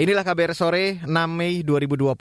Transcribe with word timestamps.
Inilah 0.00 0.24
KBR 0.24 0.56
sore 0.56 0.96
6 1.04 1.12
Mei 1.28 1.60
2021, 1.60 2.16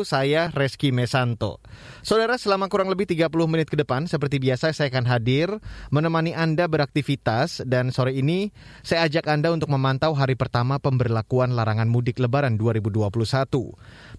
saya 0.00 0.48
Reski 0.48 0.96
Mesanto. 0.96 1.60
Saudara, 2.00 2.40
selama 2.40 2.72
kurang 2.72 2.88
lebih 2.88 3.04
30 3.04 3.28
menit 3.44 3.68
ke 3.68 3.76
depan, 3.76 4.08
seperti 4.08 4.40
biasa 4.40 4.72
saya 4.72 4.88
akan 4.88 5.04
hadir 5.04 5.52
menemani 5.92 6.32
Anda 6.32 6.64
beraktivitas 6.72 7.68
dan 7.68 7.92
sore 7.92 8.16
ini 8.16 8.48
saya 8.80 9.04
ajak 9.04 9.28
Anda 9.28 9.52
untuk 9.52 9.68
memantau 9.68 10.16
hari 10.16 10.40
pertama 10.40 10.80
pemberlakuan 10.80 11.52
larangan 11.52 11.92
mudik 11.92 12.16
lebaran 12.16 12.56
2021. 12.56 13.12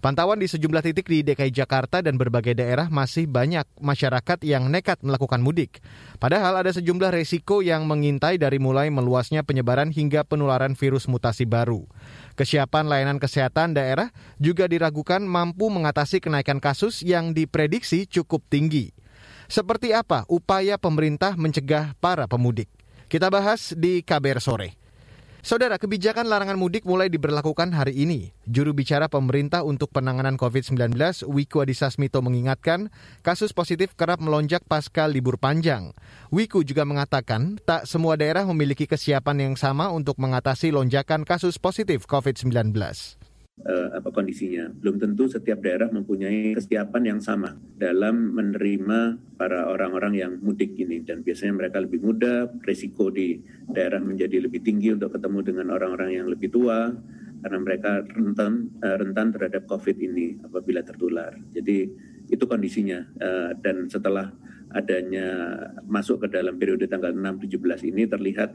Pantauan 0.00 0.40
di 0.40 0.48
sejumlah 0.48 0.80
titik 0.80 1.12
di 1.12 1.20
DKI 1.20 1.52
Jakarta 1.52 2.00
dan 2.00 2.16
berbagai 2.16 2.56
daerah 2.56 2.88
masih 2.88 3.28
banyak 3.28 3.68
masyarakat 3.84 4.40
yang 4.48 4.72
nekat 4.72 4.96
melakukan 5.04 5.44
mudik. 5.44 5.84
Padahal 6.16 6.56
ada 6.56 6.72
sejumlah 6.72 7.12
resiko 7.12 7.60
yang 7.60 7.84
mengintai 7.84 8.40
dari 8.40 8.56
mulai 8.56 8.88
meluasnya 8.88 9.44
penyebaran 9.44 9.92
hingga 9.92 10.24
penularan 10.24 10.72
virus 10.72 11.04
mutasi 11.04 11.44
baru. 11.44 11.84
Kesiapan 12.32 12.88
layanan 12.88 13.20
kesehatan 13.20 13.76
daerah 13.76 14.08
juga 14.40 14.64
diragukan 14.72 15.20
mampu 15.20 15.68
mengatasi 15.68 16.24
kenaikan 16.24 16.64
kasus 16.64 17.04
yang 17.04 17.36
diprediksi 17.36 18.08
cukup 18.08 18.40
tinggi. 18.48 18.96
Seperti 19.52 19.92
apa 19.92 20.24
upaya 20.32 20.80
pemerintah 20.80 21.36
mencegah 21.36 21.92
para 22.00 22.24
pemudik? 22.24 22.72
Kita 23.12 23.28
bahas 23.28 23.76
di 23.76 24.00
KBR 24.00 24.40
sore. 24.40 24.79
Saudara, 25.40 25.80
kebijakan 25.80 26.28
larangan 26.28 26.60
mudik 26.60 26.84
mulai 26.84 27.08
diberlakukan 27.08 27.72
hari 27.72 27.96
ini. 28.04 28.36
Juru 28.44 28.76
bicara 28.76 29.08
pemerintah 29.08 29.64
untuk 29.64 29.88
penanganan 29.88 30.36
COVID-19, 30.36 30.92
Wiku 31.32 31.64
Adhisa 31.64 31.88
Smito 31.88 32.20
mengingatkan, 32.20 32.92
kasus 33.24 33.56
positif 33.56 33.96
kerap 33.96 34.20
melonjak 34.20 34.60
pasca 34.68 35.08
libur 35.08 35.40
panjang. 35.40 35.96
Wiku 36.28 36.60
juga 36.60 36.84
mengatakan, 36.84 37.56
tak 37.64 37.88
semua 37.88 38.20
daerah 38.20 38.44
memiliki 38.44 38.84
kesiapan 38.84 39.48
yang 39.48 39.56
sama 39.56 39.88
untuk 39.88 40.20
mengatasi 40.20 40.76
lonjakan 40.76 41.24
kasus 41.24 41.56
positif 41.56 42.04
COVID-19 42.04 42.76
uh, 42.76 43.29
apa 43.68 44.08
kondisinya. 44.08 44.72
Belum 44.72 44.96
tentu 44.96 45.28
setiap 45.28 45.60
daerah 45.60 45.92
mempunyai 45.92 46.56
kesiapan 46.56 47.02
yang 47.16 47.20
sama 47.20 47.54
dalam 47.76 48.32
menerima 48.32 49.20
para 49.36 49.68
orang-orang 49.68 50.16
yang 50.16 50.32
mudik 50.40 50.76
ini 50.80 51.04
dan 51.04 51.20
biasanya 51.20 51.56
mereka 51.56 51.80
lebih 51.80 52.00
muda, 52.00 52.48
risiko 52.64 53.12
di 53.12 53.40
daerah 53.68 54.00
menjadi 54.00 54.48
lebih 54.48 54.64
tinggi 54.64 54.96
untuk 54.96 55.12
ketemu 55.16 55.44
dengan 55.44 55.66
orang-orang 55.76 56.10
yang 56.16 56.26
lebih 56.28 56.48
tua 56.48 56.92
karena 57.40 57.58
mereka 57.60 58.04
rentan 58.04 58.68
uh, 58.84 58.96
rentan 59.00 59.32
terhadap 59.32 59.64
COVID 59.64 59.96
ini 59.96 60.36
apabila 60.44 60.84
tertular. 60.84 61.32
Jadi 61.56 61.88
itu 62.28 62.44
kondisinya 62.44 63.00
uh, 63.20 63.50
dan 63.60 63.88
setelah 63.88 64.28
adanya 64.70 65.26
masuk 65.88 66.22
ke 66.22 66.26
dalam 66.30 66.54
periode 66.54 66.86
tanggal 66.86 67.10
6 67.10 67.48
17 67.50 67.90
ini 67.90 68.06
terlihat 68.06 68.54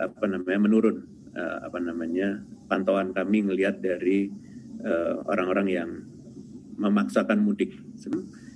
apa 0.00 0.24
namanya 0.24 0.56
menurun 0.64 1.04
uh, 1.36 1.58
apa 1.66 1.78
namanya 1.82 2.40
pantauan 2.70 3.12
kami 3.12 3.44
melihat 3.44 3.76
dari 3.78 4.32
eh, 4.80 5.14
orang-orang 5.28 5.68
uh, 5.68 5.74
yang 5.82 5.90
memaksakan 6.80 7.44
mudik. 7.44 7.76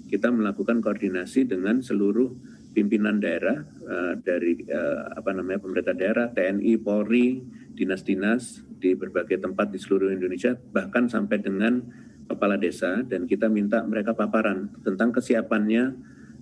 Kita 0.09 0.33
melakukan 0.33 0.81
koordinasi 0.81 1.45
dengan 1.45 1.85
seluruh 1.85 2.33
pimpinan 2.73 3.21
daerah 3.21 3.61
uh, 3.85 4.17
dari 4.17 4.65
uh, 4.65 5.13
apa 5.13 5.37
namanya 5.37 5.61
pemerintah 5.61 5.93
daerah, 5.93 6.27
TNI, 6.33 6.81
Polri, 6.81 7.45
dinas-dinas 7.77 8.65
di 8.81 8.97
berbagai 8.97 9.43
tempat 9.43 9.69
di 9.69 9.79
seluruh 9.79 10.09
Indonesia, 10.09 10.57
bahkan 10.57 11.11
sampai 11.11 11.43
dengan 11.45 11.85
kepala 12.29 12.61
desa 12.61 13.05
dan 13.05 13.25
kita 13.25 13.49
minta 13.49 13.83
mereka 13.85 14.13
paparan 14.13 14.69
tentang 14.85 15.13
kesiapannya 15.13 15.97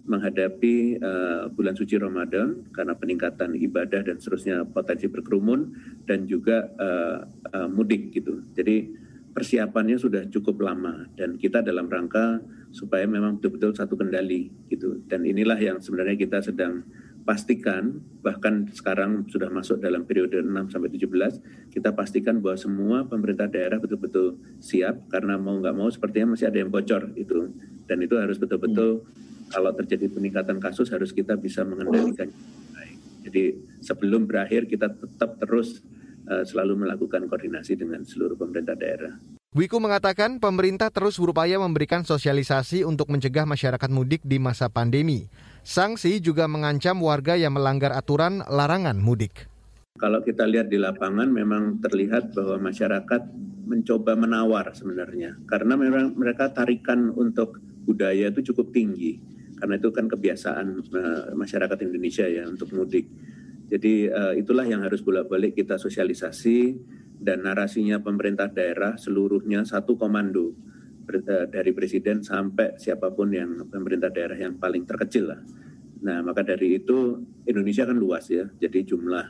menghadapi 0.07 1.03
uh, 1.03 1.51
bulan 1.51 1.75
suci 1.75 1.99
Ramadan 1.99 2.71
karena 2.71 2.95
peningkatan 2.95 3.59
ibadah 3.59 4.07
dan 4.07 4.17
seterusnya 4.23 4.63
potensi 4.65 5.11
berkerumun 5.11 5.75
dan 6.07 6.25
juga 6.31 6.71
uh, 6.79 7.27
uh, 7.53 7.69
mudik 7.69 8.15
gitu. 8.15 8.47
Jadi 8.55 8.87
persiapannya 9.35 9.99
sudah 10.01 10.25
cukup 10.33 10.65
lama 10.65 11.11
dan 11.19 11.37
kita 11.37 11.61
dalam 11.61 11.91
rangka 11.91 12.41
supaya 12.73 13.05
memang 13.05 13.37
betul-betul 13.37 13.75
satu 13.75 13.99
kendali 13.99 14.49
gitu. 14.71 15.03
Dan 15.11 15.27
inilah 15.27 15.59
yang 15.59 15.83
sebenarnya 15.83 16.17
kita 16.17 16.39
sedang 16.41 16.87
pastikan 17.27 17.99
bahkan 18.23 18.71
sekarang 18.71 19.27
sudah 19.27 19.51
masuk 19.51 19.83
dalam 19.83 20.07
periode 20.07 20.47
6 20.47 20.71
sampai 20.71 20.95
17 20.95 21.75
kita 21.75 21.91
pastikan 21.91 22.39
bahwa 22.39 22.55
semua 22.55 22.99
pemerintah 23.03 23.51
daerah 23.51 23.83
betul-betul 23.83 24.39
siap 24.63 25.11
karena 25.11 25.35
mau 25.35 25.59
nggak 25.59 25.75
mau 25.75 25.91
sepertinya 25.91 26.39
masih 26.39 26.47
ada 26.47 26.63
yang 26.63 26.71
bocor 26.71 27.11
itu 27.19 27.51
dan 27.91 27.99
itu 27.99 28.15
harus 28.15 28.39
betul-betul 28.39 29.03
hmm 29.03 29.26
kalau 29.51 29.71
terjadi 29.75 30.11
peningkatan 30.11 30.59
kasus 30.59 30.91
harus 30.91 31.15
kita 31.15 31.39
bisa 31.39 31.63
mengendalikan 31.63 32.31
baik. 32.75 32.99
Jadi 33.27 33.45
sebelum 33.83 34.27
berakhir 34.27 34.67
kita 34.67 34.91
tetap 34.91 35.39
terus 35.43 35.83
uh, 36.27 36.43
selalu 36.43 36.87
melakukan 36.87 37.27
koordinasi 37.31 37.79
dengan 37.79 38.03
seluruh 38.03 38.35
pemerintah 38.39 38.75
daerah. 38.75 39.15
Wiku 39.57 39.81
mengatakan 39.81 40.37
pemerintah 40.37 40.93
terus 40.93 41.17
berupaya 41.17 41.57
memberikan 41.57 42.05
sosialisasi 42.05 42.85
untuk 42.85 43.09
mencegah 43.09 43.49
masyarakat 43.49 43.89
mudik 43.89 44.21
di 44.21 44.37
masa 44.37 44.69
pandemi. 44.69 45.33
Sanksi 45.65 46.21
juga 46.21 46.45
mengancam 46.45 47.01
warga 47.01 47.41
yang 47.41 47.57
melanggar 47.57 47.97
aturan 47.97 48.45
larangan 48.45 49.01
mudik. 49.01 49.49
Kalau 49.97 50.21
kita 50.21 50.45
lihat 50.45 50.69
di 50.69 50.77
lapangan 50.77 51.33
memang 51.33 51.81
terlihat 51.81 52.37
bahwa 52.37 52.69
masyarakat 52.69 53.23
mencoba 53.67 54.13
menawar 54.15 54.77
sebenarnya 54.77 55.41
karena 55.49 55.75
memang 55.75 56.15
mereka 56.15 56.53
tarikan 56.53 57.11
untuk 57.17 57.59
budaya 57.89 58.29
itu 58.29 58.53
cukup 58.53 58.71
tinggi 58.71 59.19
karena 59.57 59.75
itu 59.81 59.89
kan 59.91 60.07
kebiasaan 60.07 60.67
uh, 60.93 61.25
masyarakat 61.33 61.79
Indonesia 61.83 62.29
ya 62.29 62.45
untuk 62.45 62.71
mudik. 62.77 63.09
Jadi 63.67 64.07
uh, 64.07 64.37
itulah 64.37 64.63
yang 64.69 64.87
harus 64.87 65.03
bolak-balik 65.03 65.59
kita 65.59 65.81
sosialisasi 65.81 66.79
dan 67.17 67.43
narasinya 67.43 67.99
pemerintah 67.99 68.47
daerah 68.53 68.95
seluruhnya 68.95 69.65
satu 69.67 69.99
komando 69.99 70.55
uh, 71.09 71.47
dari 71.49 71.73
presiden 71.73 72.23
sampai 72.23 72.77
siapa 72.79 73.11
pun 73.11 73.33
yang 73.33 73.67
pemerintah 73.67 74.13
daerah 74.13 74.39
yang 74.39 74.61
paling 74.61 74.85
terkecil 74.87 75.35
lah. 75.35 75.41
Nah 76.05 76.21
maka 76.23 76.45
dari 76.45 76.77
itu 76.79 77.19
Indonesia 77.49 77.89
kan 77.89 77.97
luas 77.97 78.29
ya, 78.29 78.45
jadi 78.61 78.85
jumlah 78.85 79.27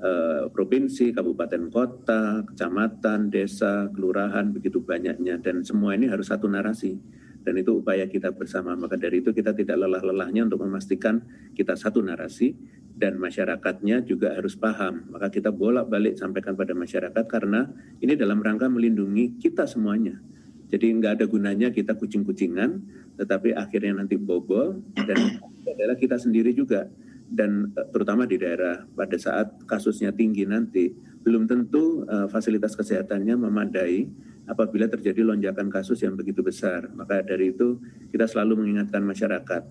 uh, 0.00 0.42
provinsi, 0.50 1.12
kabupaten, 1.12 1.68
kota, 1.68 2.42
kecamatan, 2.48 3.28
desa, 3.28 3.92
kelurahan 3.92 4.50
begitu 4.50 4.80
banyaknya 4.80 5.36
dan 5.38 5.60
semua 5.60 5.92
ini 5.94 6.08
harus 6.08 6.32
satu 6.32 6.48
narasi 6.48 6.96
dan 7.46 7.54
itu 7.62 7.78
upaya 7.78 8.10
kita 8.10 8.34
bersama. 8.34 8.74
Maka 8.74 8.98
dari 8.98 9.22
itu 9.22 9.30
kita 9.30 9.54
tidak 9.54 9.78
lelah-lelahnya 9.78 10.50
untuk 10.50 10.66
memastikan 10.66 11.22
kita 11.54 11.78
satu 11.78 12.02
narasi 12.02 12.58
dan 12.90 13.22
masyarakatnya 13.22 14.02
juga 14.02 14.34
harus 14.34 14.58
paham. 14.58 15.06
Maka 15.14 15.30
kita 15.30 15.54
bolak-balik 15.54 16.18
sampaikan 16.18 16.58
pada 16.58 16.74
masyarakat 16.74 17.24
karena 17.30 17.70
ini 18.02 18.18
dalam 18.18 18.42
rangka 18.42 18.66
melindungi 18.66 19.38
kita 19.38 19.70
semuanya. 19.70 20.18
Jadi 20.66 20.90
nggak 20.98 21.22
ada 21.22 21.26
gunanya 21.30 21.70
kita 21.70 21.94
kucing-kucingan, 21.94 22.82
tetapi 23.14 23.54
akhirnya 23.54 24.02
nanti 24.02 24.18
bobol 24.18 24.82
dan 24.98 25.38
adalah 25.70 25.94
kita 25.94 26.18
sendiri 26.18 26.50
juga. 26.50 26.90
Dan 27.26 27.70
eh, 27.78 27.86
terutama 27.94 28.26
di 28.26 28.42
daerah 28.42 28.82
pada 28.90 29.14
saat 29.14 29.62
kasusnya 29.70 30.10
tinggi 30.10 30.42
nanti, 30.42 30.90
belum 31.26 31.50
tentu 31.50 32.06
uh, 32.06 32.30
fasilitas 32.30 32.78
kesehatannya 32.78 33.34
memadai 33.34 34.06
apabila 34.46 34.86
terjadi 34.86 35.26
lonjakan 35.26 35.68
kasus 35.68 36.02
yang 36.02 36.14
begitu 36.14 36.42
besar. 36.42 36.88
Maka 36.94 37.22
dari 37.22 37.52
itu 37.54 37.78
kita 38.10 38.26
selalu 38.26 38.64
mengingatkan 38.64 39.02
masyarakat. 39.02 39.62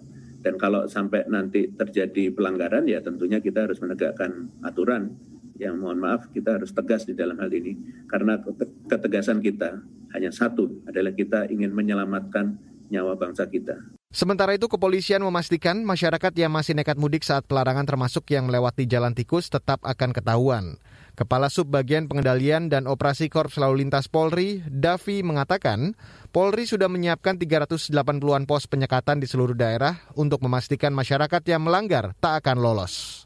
Dan 0.46 0.62
kalau 0.62 0.86
sampai 0.86 1.26
nanti 1.26 1.74
terjadi 1.74 2.30
pelanggaran 2.30 2.86
ya 2.86 3.02
tentunya 3.02 3.42
kita 3.42 3.66
harus 3.66 3.82
menegakkan 3.82 4.54
aturan 4.62 5.18
yang 5.58 5.80
mohon 5.80 5.98
maaf 5.98 6.30
kita 6.30 6.60
harus 6.62 6.70
tegas 6.76 7.10
di 7.10 7.18
dalam 7.18 7.40
hal 7.42 7.50
ini. 7.50 7.74
Karena 8.06 8.38
ketegasan 8.86 9.42
kita 9.42 9.82
hanya 10.14 10.30
satu 10.30 10.86
adalah 10.86 11.16
kita 11.18 11.50
ingin 11.50 11.74
menyelamatkan 11.74 12.62
nyawa 12.94 13.18
bangsa 13.18 13.50
kita. 13.50 13.82
Sementara 14.16 14.56
itu 14.56 14.72
kepolisian 14.72 15.20
memastikan 15.20 15.84
masyarakat 15.84 16.32
yang 16.40 16.48
masih 16.48 16.72
nekat 16.72 16.96
mudik 16.96 17.28
saat 17.28 17.44
pelarangan 17.44 17.84
termasuk 17.84 18.24
yang 18.32 18.48
melewati 18.48 18.88
jalan 18.88 19.12
tikus 19.12 19.52
tetap 19.52 19.84
akan 19.84 20.16
ketahuan. 20.16 20.80
Kepala 21.16 21.48
Subbagian 21.48 22.12
Pengendalian 22.12 22.68
dan 22.68 22.92
Operasi 22.92 23.32
Korps 23.32 23.56
Lalu 23.56 23.88
Lintas 23.88 24.12
Polri, 24.12 24.60
Davi 24.68 25.24
mengatakan, 25.24 25.96
Polri 26.36 26.68
sudah 26.68 26.92
menyiapkan 26.92 27.40
380-an 27.40 28.44
pos 28.44 28.68
penyekatan 28.68 29.24
di 29.24 29.28
seluruh 29.32 29.56
daerah 29.56 29.96
untuk 30.20 30.44
memastikan 30.44 30.92
masyarakat 30.92 31.40
yang 31.48 31.64
melanggar 31.64 32.12
tak 32.20 32.44
akan 32.44 32.60
lolos. 32.60 33.24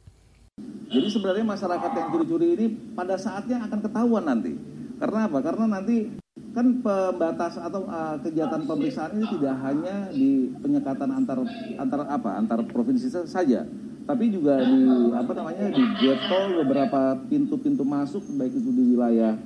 Jadi 0.94 1.07
sebenarnya 1.09 1.50
masyarakat 1.50 1.91
yang 1.97 2.07
curi-curi 2.13 2.47
ini 2.53 2.65
pada 2.94 3.18
saatnya 3.18 3.65
akan 3.65 3.80
ketahuan 3.81 4.25
nanti. 4.30 4.53
Karena 5.01 5.25
apa? 5.25 5.38
Karena 5.41 5.65
nanti 5.81 6.13
kan 6.53 6.86
pembatas 6.86 7.57
atau 7.57 7.89
uh, 7.89 8.21
kegiatan 8.21 8.69
pemeriksaan 8.69 9.18
ini 9.18 9.25
tidak 9.33 9.56
hanya 9.65 10.13
di 10.13 10.53
penyekatan 10.62 11.09
antar 11.09 11.41
antar 11.77 12.01
apa 12.06 12.30
antar 12.38 12.59
provinsi 12.69 13.09
saja 13.25 13.65
tapi 14.10 14.34
juga 14.34 14.58
di 14.66 14.90
apa 15.14 15.32
namanya 15.38 15.70
di 15.70 16.10
tol 16.26 16.66
beberapa 16.66 17.14
pintu-pintu 17.30 17.86
masuk 17.86 18.26
baik 18.42 18.58
itu 18.58 18.70
di 18.74 18.84
wilayah 18.98 19.38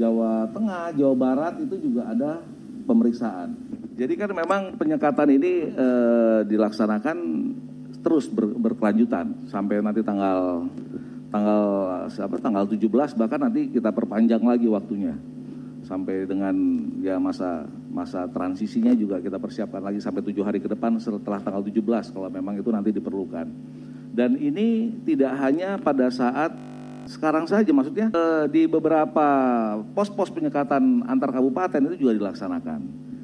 Jawa 0.00 0.48
Tengah, 0.48 0.96
Jawa 0.96 1.12
Barat 1.12 1.54
itu 1.60 1.76
juga 1.76 2.08
ada 2.08 2.40
pemeriksaan. 2.88 3.52
Jadi 4.00 4.14
kan 4.16 4.32
memang 4.32 4.80
penyekatan 4.80 5.28
ini 5.28 5.68
e, 5.68 5.88
dilaksanakan 6.48 7.16
terus 8.00 8.32
ber, 8.32 8.48
berkelanjutan 8.56 9.44
sampai 9.52 9.84
nanti 9.84 10.00
tanggal 10.00 10.64
tanggal 11.28 11.62
siapa 12.08 12.40
tanggal 12.40 12.64
17 12.64 12.88
bahkan 13.12 13.44
nanti 13.44 13.68
kita 13.68 13.92
perpanjang 13.92 14.40
lagi 14.40 14.64
waktunya 14.70 15.12
sampai 15.84 16.24
dengan 16.24 16.56
ya 17.04 17.20
masa 17.20 17.68
masa 17.92 18.24
transisinya 18.30 18.96
juga 18.96 19.20
kita 19.20 19.36
persiapkan 19.36 19.82
lagi 19.84 20.00
sampai 20.00 20.24
tujuh 20.24 20.46
hari 20.46 20.64
ke 20.64 20.70
depan 20.70 20.96
setelah 20.96 21.42
tanggal 21.44 21.60
17 21.60 22.14
kalau 22.16 22.30
memang 22.32 22.56
itu 22.56 22.70
nanti 22.72 22.94
diperlukan. 22.94 23.46
Dan 24.18 24.34
ini 24.34 24.90
tidak 25.06 25.30
hanya 25.38 25.78
pada 25.78 26.10
saat 26.10 26.50
sekarang 27.06 27.46
saja 27.46 27.70
maksudnya 27.70 28.10
eh, 28.10 28.44
di 28.50 28.66
beberapa 28.66 29.26
pos-pos 29.94 30.34
penyekatan 30.34 31.06
antar 31.06 31.30
kabupaten 31.30 31.86
itu 31.86 32.02
juga 32.02 32.18
dilaksanakan. 32.18 32.80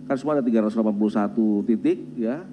Kan 0.06 0.14
semua 0.14 0.38
ada 0.38 0.46
381 0.46 1.67
titik 1.67 1.99
ya. 2.14 2.46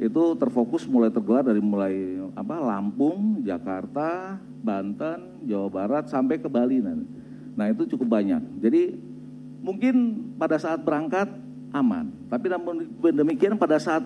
Itu 0.00 0.40
terfokus 0.40 0.88
mulai 0.88 1.12
tergelar 1.12 1.44
dari 1.44 1.60
mulai 1.60 2.16
apa 2.32 2.56
Lampung, 2.64 3.44
Jakarta, 3.44 4.40
Banten, 4.64 5.44
Jawa 5.44 5.68
Barat 5.68 6.08
sampai 6.08 6.40
ke 6.40 6.48
Bali 6.48 6.80
nanti. 6.80 7.06
Nah, 7.52 7.68
itu 7.68 7.84
cukup 7.92 8.08
banyak. 8.08 8.40
Jadi 8.64 8.96
mungkin 9.60 9.94
pada 10.40 10.56
saat 10.56 10.80
berangkat 10.80 11.28
aman, 11.70 12.08
tapi 12.32 12.48
namun 12.48 12.88
demikian 12.98 13.60
pada 13.60 13.76
saat 13.76 14.02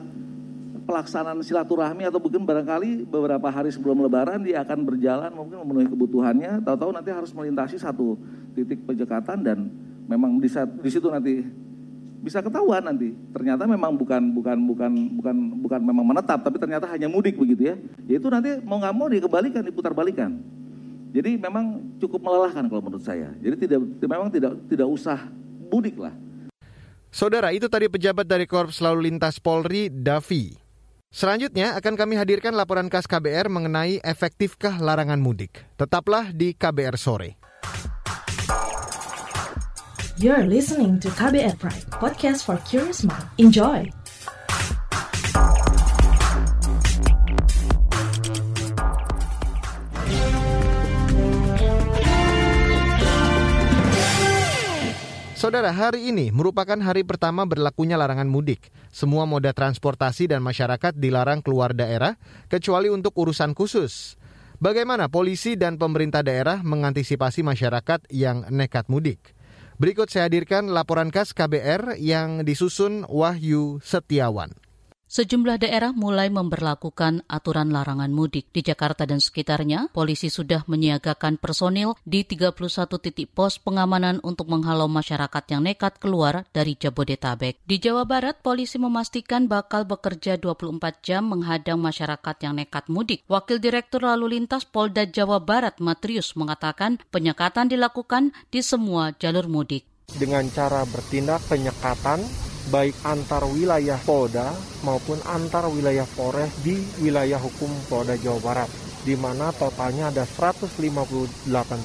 pelaksanaan 0.87 1.43
silaturahmi 1.43 2.07
atau 2.07 2.23
mungkin 2.23 2.47
barangkali 2.47 3.05
beberapa 3.11 3.51
hari 3.51 3.75
sebelum 3.75 4.07
lebaran 4.07 4.41
dia 4.47 4.63
akan 4.63 4.87
berjalan 4.87 5.31
mungkin 5.35 5.61
memenuhi 5.67 5.91
kebutuhannya. 5.91 6.63
Tahu-tahu 6.63 6.95
nanti 6.95 7.11
harus 7.11 7.35
melintasi 7.35 7.77
satu 7.77 8.15
titik 8.55 8.87
penyekatan 8.87 9.43
dan 9.43 9.59
memang 10.07 10.39
di, 10.39 10.47
di 10.55 10.91
situ 10.91 11.11
nanti 11.11 11.43
bisa 12.23 12.39
ketahuan 12.41 12.87
nanti. 12.87 13.13
Ternyata 13.35 13.67
memang 13.67 13.99
bukan 13.99 14.23
bukan 14.31 14.57
bukan 14.63 14.91
bukan 15.19 15.37
bukan 15.67 15.81
memang 15.83 16.07
menetap 16.07 16.41
tapi 16.47 16.57
ternyata 16.63 16.87
hanya 16.89 17.11
mudik 17.11 17.35
begitu 17.37 17.75
ya. 17.75 17.77
Yaitu 18.07 18.31
nanti 18.31 18.63
mau 18.63 18.79
nggak 18.79 18.95
mau 18.95 19.11
dikembalikan 19.11 19.67
diputar 19.67 19.93
balikan 19.93 20.39
jadi 21.17 21.41
memang 21.41 21.97
cukup 21.97 22.21
melelahkan 22.21 22.69
kalau 22.69 22.83
menurut 22.85 23.01
saya. 23.01 23.33
Jadi 23.41 23.65
tidak 23.65 23.81
memang 24.05 24.29
tidak 24.29 24.53
tidak 24.69 24.85
usah 24.85 25.17
mudik 25.73 25.97
lah 25.97 26.13
Saudara, 27.17 27.49
itu 27.49 27.65
tadi 27.65 27.89
pejabat 27.89 28.29
dari 28.29 28.45
Korps 28.45 28.85
Lalu 28.85 29.09
Lintas 29.09 29.41
Polri, 29.41 29.89
Davi. 29.89 30.66
Selanjutnya 31.11 31.79
akan 31.79 31.95
kami 31.95 32.19
hadirkan 32.19 32.55
laporan 32.59 32.91
khas 32.91 33.07
KBR 33.07 33.47
mengenai 33.47 34.03
efektifkah 34.03 34.83
larangan 34.83 35.23
mudik. 35.23 35.63
Tetaplah 35.79 36.35
di 36.35 36.53
KBR 36.55 36.97
sore. 36.99 37.39
You're 40.17 40.49
listening 40.49 40.97
to 41.05 41.13
KBR 41.13 41.61
Pride, 41.61 41.87
podcast 41.93 42.49
for 42.49 42.57
curious 42.65 43.05
mind. 43.05 43.29
Enjoy. 43.37 43.85
Saudara, 55.47 55.71
hari 55.71 56.11
ini 56.11 56.35
merupakan 56.35 56.75
hari 56.75 57.07
pertama 57.07 57.47
berlakunya 57.47 57.95
larangan 57.95 58.27
mudik. 58.27 58.75
Semua 58.91 59.31
moda 59.31 59.55
transportasi 59.55 60.27
dan 60.27 60.43
masyarakat 60.43 60.91
dilarang 60.99 61.39
keluar 61.39 61.71
daerah, 61.71 62.19
kecuali 62.51 62.91
untuk 62.91 63.15
urusan 63.15 63.55
khusus. 63.55 64.19
Bagaimana 64.59 65.07
polisi 65.07 65.55
dan 65.55 65.79
pemerintah 65.79 66.27
daerah 66.27 66.67
mengantisipasi 66.67 67.47
masyarakat 67.47 68.11
yang 68.11 68.51
nekat 68.51 68.91
mudik? 68.91 69.39
Berikut 69.79 70.11
saya 70.11 70.27
hadirkan 70.27 70.67
laporan 70.67 71.15
khas 71.15 71.31
KBR 71.31 71.95
yang 71.95 72.43
disusun 72.43 73.07
Wahyu 73.07 73.79
Setiawan. 73.87 74.66
Sejumlah 75.07 75.63
daerah 75.63 75.95
mulai 75.95 76.35
memperlakukan 76.35 77.31
aturan 77.31 77.71
larangan 77.71 78.11
mudik. 78.11 78.51
Di 78.51 78.67
Jakarta 78.67 79.07
dan 79.07 79.23
sekitarnya, 79.23 79.87
polisi 79.95 80.35
sudah 80.35 80.67
menyiagakan 80.67 81.39
personil 81.39 81.95
di 82.03 82.27
31 82.27 82.59
titik 82.99 83.31
pos 83.31 83.63
pengamanan 83.63 84.19
untuk 84.27 84.51
menghalau 84.51 84.91
masyarakat 84.91 85.47
yang 85.47 85.63
nekat 85.63 86.03
keluar 86.03 86.43
dari 86.51 86.75
Jabodetabek. 86.75 87.63
Di 87.63 87.79
Jawa 87.79 88.03
Barat, 88.03 88.43
polisi 88.43 88.83
memastikan 88.83 89.47
bakal 89.47 89.87
bekerja 89.87 90.43
24 90.43 90.99
jam 91.07 91.23
menghadang 91.31 91.79
masyarakat 91.79 92.37
yang 92.43 92.59
nekat 92.59 92.91
mudik. 92.91 93.23
Wakil 93.31 93.63
Direktur 93.63 94.03
Lalu 94.03 94.43
Lintas 94.43 94.67
Polda 94.67 95.07
Jawa 95.07 95.39
Barat, 95.39 95.79
Matrius, 95.79 96.35
mengatakan 96.35 96.99
penyekatan 97.15 97.71
dilakukan 97.71 98.35
di 98.51 98.59
semua 98.59 99.15
jalur 99.15 99.47
mudik. 99.47 99.87
Dengan 100.11 100.51
cara 100.51 100.83
bertindak 100.83 101.47
penyekatan 101.47 102.27
baik 102.67 102.99
antar 103.07 103.47
wilayah 103.47 104.03
Polda 104.03 104.59
maupun 104.83 105.23
antar 105.23 105.71
wilayah 105.71 106.07
Polres 106.11 106.51
di 106.59 106.91
wilayah 106.99 107.39
hukum 107.39 107.87
Polda 107.87 108.19
Jawa 108.19 108.41
Barat 108.43 108.71
di 109.07 109.15
mana 109.15 109.55
totalnya 109.55 110.11
ada 110.11 110.27
158 110.27 110.75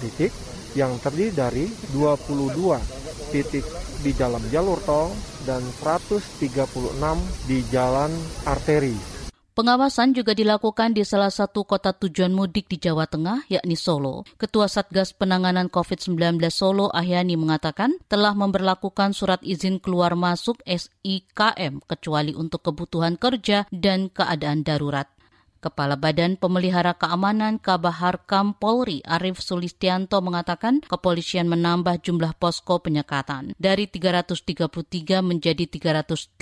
titik 0.01 0.33
yang 0.73 0.97
terdiri 0.97 1.29
dari 1.29 1.65
22 1.93 3.29
titik 3.29 3.65
di 4.01 4.11
dalam 4.17 4.41
jalur 4.49 4.81
tol 4.81 5.13
dan 5.45 5.69
136 5.69 6.41
di 7.45 7.57
jalan 7.69 8.11
arteri. 8.41 9.10
Pengawasan 9.51 10.15
juga 10.15 10.31
dilakukan 10.31 10.95
di 10.95 11.03
salah 11.03 11.27
satu 11.27 11.67
kota 11.67 11.91
tujuan 11.91 12.31
mudik 12.31 12.71
di 12.71 12.79
Jawa 12.79 13.03
Tengah, 13.03 13.51
yakni 13.51 13.75
Solo. 13.75 14.23
Ketua 14.39 14.71
Satgas 14.71 15.11
Penanganan 15.11 15.67
COVID-19 15.67 16.39
Solo, 16.47 16.87
Ahyani, 16.87 17.35
mengatakan 17.35 17.99
telah 18.07 18.31
memperlakukan 18.31 19.11
surat 19.11 19.43
izin 19.43 19.83
keluar 19.83 20.15
masuk 20.15 20.63
SIKM 20.63 21.83
kecuali 21.83 22.31
untuk 22.31 22.63
kebutuhan 22.63 23.19
kerja 23.19 23.67
dan 23.75 24.07
keadaan 24.07 24.63
darurat. 24.63 25.11
Kepala 25.61 25.93
Badan 25.93 26.41
Pemelihara 26.41 26.97
Keamanan 26.97 27.61
Kabahar 27.61 28.25
Kam 28.25 28.57
Polri 28.57 29.05
Arif 29.05 29.37
Sulistianto 29.45 30.17
mengatakan 30.25 30.81
kepolisian 30.81 31.45
menambah 31.45 32.01
jumlah 32.01 32.33
posko 32.41 32.81
penyekatan 32.81 33.53
dari 33.61 33.85
333 33.85 35.21
menjadi 35.21 35.69
381 35.69 36.41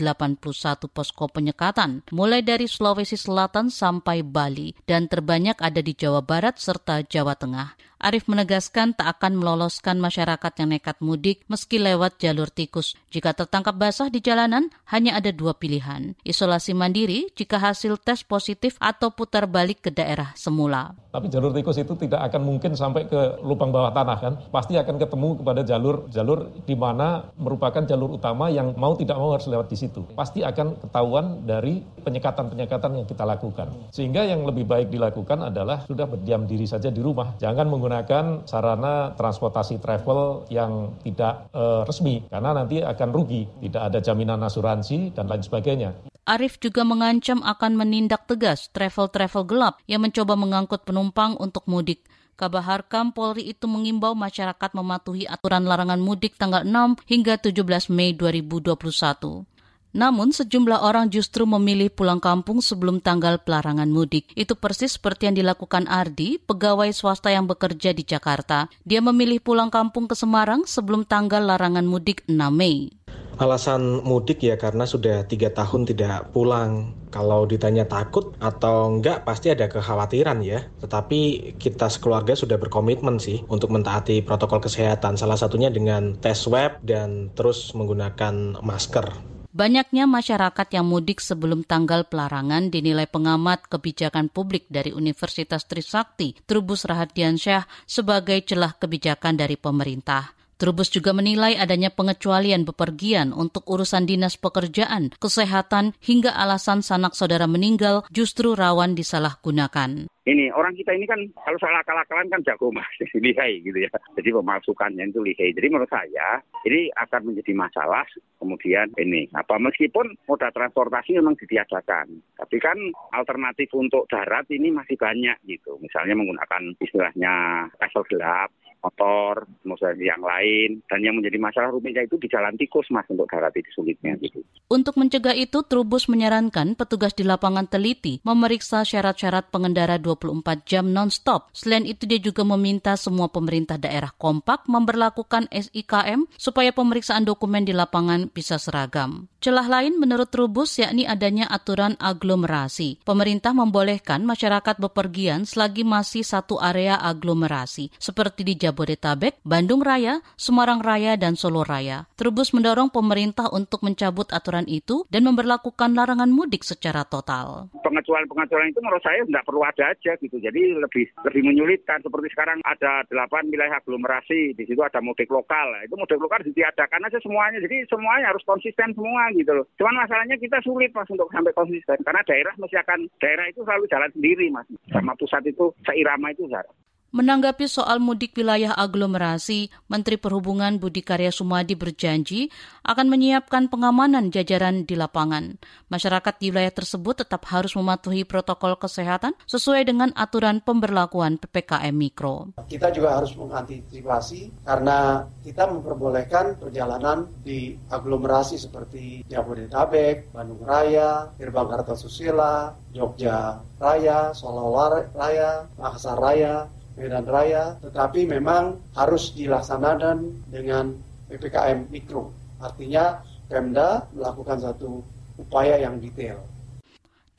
posko 0.87 1.25
penyekatan 1.27 2.07
mulai 2.15 2.39
dari 2.39 2.71
Sulawesi 2.71 3.19
Selatan 3.19 3.67
sampai 3.67 4.23
Bali 4.23 4.71
dan 4.87 5.11
terbanyak 5.11 5.59
ada 5.59 5.83
di 5.83 5.91
Jawa 5.91 6.23
Barat 6.23 6.55
serta 6.55 7.03
Jawa 7.03 7.35
Tengah. 7.35 7.88
Arif 7.99 8.31
menegaskan 8.31 8.95
tak 8.95 9.19
akan 9.19 9.43
meloloskan 9.43 9.99
masyarakat 9.99 10.55
yang 10.55 10.71
nekat 10.71 11.03
mudik 11.03 11.43
meski 11.51 11.83
lewat 11.83 12.15
jalur 12.15 12.47
tikus. 12.47 12.95
Jika 13.11 13.35
tertangkap 13.35 13.75
basah 13.75 14.07
di 14.07 14.23
jalanan, 14.23 14.71
hanya 14.87 15.19
ada 15.19 15.35
dua 15.35 15.51
pilihan. 15.51 16.15
Isolasi 16.23 16.71
mandiri 16.71 17.27
jika 17.35 17.59
hasil 17.59 17.99
tes 17.99 18.23
positif 18.23 18.79
atau 18.79 19.11
putar 19.11 19.51
balik 19.51 19.83
ke 19.83 19.91
daerah 19.91 20.31
semula. 20.39 20.95
Tapi 21.11 21.27
jalur 21.27 21.51
tikus 21.51 21.75
itu 21.75 21.91
tidak 21.99 22.23
akan 22.31 22.47
mungkin 22.47 22.71
sampai 22.71 23.03
ke 23.03 23.43
lubang 23.43 23.75
bawah 23.75 23.91
tanah 23.91 24.17
kan. 24.23 24.33
Pasti 24.47 24.79
akan 24.79 24.95
ketemu 24.95 25.29
kepada 25.43 25.61
jalur-jalur 25.67 26.39
di 26.63 26.79
mana 26.79 27.27
merupakan 27.35 27.83
jalur 27.83 28.15
utama 28.15 28.47
yang 28.47 28.79
mau 28.79 28.95
tidak 28.95 29.19
mau 29.19 29.35
harus 29.35 29.51
lewat 29.51 29.67
di 29.67 29.75
situ. 29.75 30.07
Pasti 30.15 30.39
akan 30.39 30.79
ketahuan 30.87 31.43
dari 31.43 31.83
penyekatan-penyekatan 31.83 33.03
yang 33.03 33.07
kita 33.11 33.27
lakukan. 33.27 33.91
Sehingga 33.91 34.23
yang 34.23 34.47
lebih 34.47 34.63
baik 34.63 34.87
dilakukan 34.87 35.51
adalah 35.51 35.83
sudah 35.83 36.07
berdiam 36.07 36.47
diri 36.47 36.63
saja 36.63 36.87
di 36.87 37.03
rumah. 37.03 37.35
Jangan 37.41 37.67
menggunakan 37.67 37.88
menggunakan 37.89 38.45
sarana 38.45 39.17
transportasi 39.17 39.81
travel 39.81 40.45
yang 40.53 41.01
tidak 41.01 41.49
uh, 41.57 41.81
resmi 41.89 42.21
karena 42.29 42.53
nanti 42.53 42.85
akan 42.85 43.09
rugi, 43.09 43.49
tidak 43.65 43.89
ada 43.89 43.97
jaminan 43.97 44.45
asuransi 44.45 45.17
dan 45.17 45.25
lain 45.25 45.41
sebagainya. 45.41 45.89
Arif 46.29 46.61
juga 46.61 46.85
mengancam 46.85 47.41
akan 47.41 47.73
menindak 47.73 48.29
tegas 48.29 48.69
travel-travel 48.69 49.49
gelap 49.49 49.81
yang 49.89 50.05
mencoba 50.05 50.37
mengangkut 50.37 50.85
penumpang 50.85 51.33
untuk 51.41 51.65
mudik. 51.65 52.05
Kabar 52.37 52.85
Kam 52.85 53.11
Polri 53.11 53.49
itu 53.49 53.65
mengimbau 53.65 54.13
masyarakat 54.13 54.71
mematuhi 54.71 55.25
aturan 55.25 55.65
larangan 55.65 55.97
mudik 55.97 56.37
tanggal 56.37 56.61
6 56.61 57.03
hingga 57.09 57.41
17 57.41 57.89
Mei 57.89 58.13
2021. 58.13 59.48
Namun 59.89 60.29
sejumlah 60.29 60.85
orang 60.85 61.09
justru 61.09 61.49
memilih 61.49 61.89
pulang 61.89 62.21
kampung 62.21 62.61
sebelum 62.61 63.01
tanggal 63.01 63.41
pelarangan 63.41 63.89
mudik. 63.89 64.29
Itu 64.37 64.53
persis 64.53 65.01
seperti 65.01 65.25
yang 65.25 65.35
dilakukan 65.41 65.89
Ardi, 65.89 66.37
pegawai 66.37 66.93
swasta 66.93 67.33
yang 67.33 67.49
bekerja 67.49 67.89
di 67.89 68.05
Jakarta. 68.05 68.69
Dia 68.85 69.01
memilih 69.01 69.41
pulang 69.41 69.73
kampung 69.73 70.05
ke 70.05 70.13
Semarang 70.13 70.69
sebelum 70.69 71.09
tanggal 71.09 71.41
larangan 71.41 71.85
mudik 71.89 72.21
6 72.29 72.37
Mei. 72.53 72.93
Alasan 73.39 74.03
mudik 74.03 74.43
ya 74.43 74.59
karena 74.59 74.83
sudah 74.83 75.23
tiga 75.23 75.47
tahun 75.55 75.87
tidak 75.87 76.35
pulang. 76.35 76.91
Kalau 77.07 77.47
ditanya 77.47 77.87
takut 77.87 78.35
atau 78.37 78.91
enggak 78.91 79.23
pasti 79.23 79.47
ada 79.47 79.71
kekhawatiran 79.71 80.43
ya. 80.43 80.67
Tetapi 80.83 81.55
kita 81.55 81.87
sekeluarga 81.87 82.35
sudah 82.35 82.59
berkomitmen 82.59 83.15
sih 83.15 83.41
untuk 83.47 83.71
mentaati 83.71 84.21
protokol 84.27 84.59
kesehatan. 84.59 85.15
Salah 85.15 85.39
satunya 85.39 85.71
dengan 85.71 86.19
tes 86.19 86.35
swab 86.35 86.83
dan 86.83 87.31
terus 87.31 87.71
menggunakan 87.71 88.59
masker. 88.59 89.38
Banyaknya 89.49 90.05
masyarakat 90.05 90.67
yang 90.77 90.85
mudik 90.85 91.17
sebelum 91.17 91.65
tanggal 91.65 92.05
pelarangan 92.05 92.69
dinilai 92.69 93.09
pengamat 93.09 93.65
kebijakan 93.65 94.29
publik 94.29 94.69
dari 94.69 94.93
Universitas 94.93 95.65
Trisakti, 95.65 96.37
Trubus 96.45 96.85
Rahadiansyah, 96.85 97.65
sebagai 97.89 98.45
celah 98.45 98.77
kebijakan 98.77 99.41
dari 99.41 99.57
pemerintah. 99.57 100.38
Trubus 100.59 100.91
juga 100.91 101.15
menilai 101.15 101.55
adanya 101.55 101.87
pengecualian 101.87 102.67
bepergian 102.67 103.31
untuk 103.31 103.63
urusan 103.63 104.03
dinas 104.03 104.35
pekerjaan, 104.35 105.07
kesehatan, 105.15 105.95
hingga 106.03 106.35
alasan 106.35 106.83
sanak 106.83 107.15
saudara 107.15 107.47
meninggal 107.47 108.03
justru 108.11 108.59
rawan 108.59 108.91
disalahgunakan 108.91 110.11
ini 110.29 110.53
orang 110.53 110.77
kita 110.77 110.93
ini 110.93 111.09
kan 111.09 111.17
kalau 111.41 111.57
soal 111.57 111.73
akal-akalan 111.73 112.29
kan 112.29 112.41
jago 112.45 112.69
mas, 112.69 112.85
lihai 113.25 113.65
gitu 113.65 113.81
ya. 113.81 113.89
Jadi 114.13 114.29
pemasukannya 114.29 115.09
itu 115.09 115.19
lihai. 115.25 115.49
Jadi 115.57 115.67
menurut 115.73 115.89
saya 115.89 116.37
ini 116.69 116.93
akan 116.93 117.33
menjadi 117.33 117.51
masalah 117.57 118.05
kemudian 118.37 118.93
ini 119.01 119.25
apa 119.33 119.57
meskipun 119.57 120.13
moda 120.29 120.53
transportasi 120.53 121.17
memang 121.17 121.33
ditiadakan, 121.35 122.21
tapi 122.37 122.57
kan 122.61 122.77
alternatif 123.11 123.73
untuk 123.73 124.05
darat 124.05 124.45
ini 124.53 124.69
masih 124.69 124.95
banyak 124.95 125.35
gitu. 125.49 125.81
Misalnya 125.81 126.13
menggunakan 126.13 126.77
istilahnya 126.77 127.33
kasel 127.81 128.05
gelap 128.05 128.53
motor, 128.79 129.47
kemudian 129.63 129.99
yang 129.99 130.23
lain, 130.23 130.79
dan 130.87 130.99
yang 131.03 131.15
menjadi 131.19 131.37
masalah 131.37 131.69
rumitnya 131.75 132.07
itu 132.07 132.15
di 132.15 132.27
jalan 132.31 132.55
tikus 132.55 132.87
mas 132.89 133.05
untuk 133.11 133.27
darat 133.27 133.51
itu 133.55 133.69
sulitnya 133.75 134.15
gitu. 134.19 134.41
Untuk 134.71 134.95
mencegah 134.95 135.35
itu, 135.35 135.61
Trubus 135.65 136.07
menyarankan 136.07 136.73
petugas 136.79 137.13
di 137.13 137.27
lapangan 137.27 137.67
teliti 137.67 138.23
memeriksa 138.23 138.85
syarat-syarat 138.87 139.51
pengendara 139.51 139.99
24 139.99 140.63
jam 140.65 140.85
non-stop. 140.89 141.51
Selain 141.51 141.83
itu, 141.83 142.07
dia 142.07 142.21
juga 142.21 142.45
meminta 142.47 142.95
semua 142.95 143.27
pemerintah 143.29 143.75
daerah 143.75 144.13
kompak 144.15 144.65
memperlakukan 144.69 145.51
SIKM 145.51 146.29
supaya 146.37 146.71
pemeriksaan 146.71 147.27
dokumen 147.27 147.67
di 147.67 147.73
lapangan 147.75 148.31
bisa 148.31 148.61
seragam. 148.61 149.27
Celah 149.39 149.71
lain 149.71 149.95
menurut 149.95 150.27
Trubus 150.27 150.75
yakni 150.83 151.07
adanya 151.07 151.47
aturan 151.47 151.95
aglomerasi. 151.95 152.99
Pemerintah 153.07 153.55
membolehkan 153.55 154.27
masyarakat 154.27 154.75
bepergian 154.83 155.47
selagi 155.47 155.87
masih 155.87 156.27
satu 156.27 156.59
area 156.59 156.99
aglomerasi, 156.99 157.87
seperti 157.97 158.43
di 158.43 158.59
Jabodetabek, 158.69 159.41
Bandung 159.41 159.81
Raya, 159.81 160.21
Semarang 160.37 160.85
Raya, 160.85 161.17
dan 161.17 161.33
Solo 161.33 161.65
Raya. 161.65 162.05
Trubus 162.13 162.53
mendorong 162.53 162.93
pemerintah 162.93 163.49
untuk 163.49 163.81
mencabut 163.81 164.29
aturan 164.29 164.69
itu 164.69 165.09
dan 165.09 165.25
memperlakukan 165.25 165.97
larangan 165.97 166.29
mudik 166.29 166.61
secara 166.61 167.01
total. 167.01 167.73
Pengecualian-pengecualian 167.81 168.69
itu 168.69 168.81
menurut 168.85 169.01
saya 169.01 169.25
tidak 169.25 169.41
perlu 169.49 169.65
ada 169.65 169.89
aja 169.89 170.13
gitu. 170.21 170.37
Jadi 170.37 170.77
lebih 170.77 171.09
lebih 171.25 171.41
menyulitkan. 171.41 172.05
Seperti 172.05 172.29
sekarang 172.29 172.61
ada 172.61 173.01
delapan 173.09 173.49
wilayah 173.49 173.81
aglomerasi, 173.81 174.53
di 174.53 174.63
situ 174.69 174.79
ada 174.85 175.01
mudik 175.01 175.33
lokal. 175.33 175.73
Itu 175.81 175.97
mudik 175.97 176.21
lokal 176.21 176.45
ditiadakan 176.45 177.09
aja 177.09 177.17
semuanya. 177.25 177.57
Jadi 177.65 177.89
semuanya 177.89 178.29
harus 178.29 178.45
konsisten 178.45 178.93
semua 178.93 179.33
gitu 179.33 179.49
loh. 179.49 179.65
Cuman 179.81 180.05
masalahnya 180.05 180.37
kita 180.37 180.61
sulit 180.61 180.93
mas 180.93 181.09
untuk 181.09 181.31
sampai 181.33 181.55
konsisten 181.57 181.97
karena 182.05 182.21
daerah 182.29 182.53
mesti 182.61 182.77
akan 182.77 183.09
daerah 183.17 183.49
itu 183.49 183.65
selalu 183.65 183.89
jalan 183.89 184.11
sendiri 184.13 184.45
mas. 184.53 184.69
Sama 184.93 185.17
pusat 185.17 185.41
itu 185.49 185.73
seirama 185.81 186.29
itu 186.29 186.45
Sarah. 186.45 186.69
Menanggapi 187.09 187.65
soal 187.65 187.97
mudik 187.97 188.37
wilayah 188.37 188.77
aglomerasi, 188.77 189.73
Menteri 189.89 190.21
Perhubungan 190.21 190.77
Budi 190.77 191.01
Karya 191.01 191.33
Sumadi 191.33 191.73
berjanji 191.73 192.53
akan 192.85 193.09
menyiapkan 193.09 193.65
pengamanan 193.65 194.29
jajaran 194.29 194.85
di 194.85 194.93
lapangan. 194.93 195.57
Masyarakat 195.89 196.37
di 196.37 196.53
wilayah 196.53 196.69
tersebut 196.69 197.25
tetap 197.25 197.49
harus 197.49 197.73
mematuhi 197.73 198.29
protokol 198.29 198.77
kesehatan 198.77 199.33
sesuai 199.49 199.89
dengan 199.89 200.13
aturan 200.13 200.61
pemberlakuan 200.61 201.41
PPKM 201.41 201.97
Mikro. 201.97 202.53
Kita 202.69 202.93
juga 202.93 203.17
harus 203.17 203.33
mengantisipasi 203.33 204.61
karena 204.61 205.25
kita 205.41 205.65
memperbolehkan 205.65 206.61
perjalanan 206.61 207.25
di 207.41 207.73
aglomerasi 207.89 208.61
seperti 208.61 209.25
Jabodetabek, 209.25 210.29
Bandung 210.29 210.61
Raya, 210.61 211.33
Gerbang 211.41 211.73
Kartosusila, 211.73 212.77
Jogja 212.93 213.65
Raya, 213.81 214.29
Solo 214.37 214.69
Raya, 215.17 215.65
Makassar 215.73 216.21
Raya, 216.21 216.69
Medan 216.99 217.23
Raya, 217.23 217.79
tetapi 217.79 218.27
memang 218.27 218.75
harus 218.91 219.31
dilaksanakan 219.31 220.51
dengan 220.51 220.91
PPKM 221.31 221.87
Mikro. 221.87 222.35
Artinya 222.59 223.23
Pemda 223.47 224.05
melakukan 224.11 224.59
satu 224.59 225.01
upaya 225.39 225.79
yang 225.79 225.97
detail. 225.97 226.43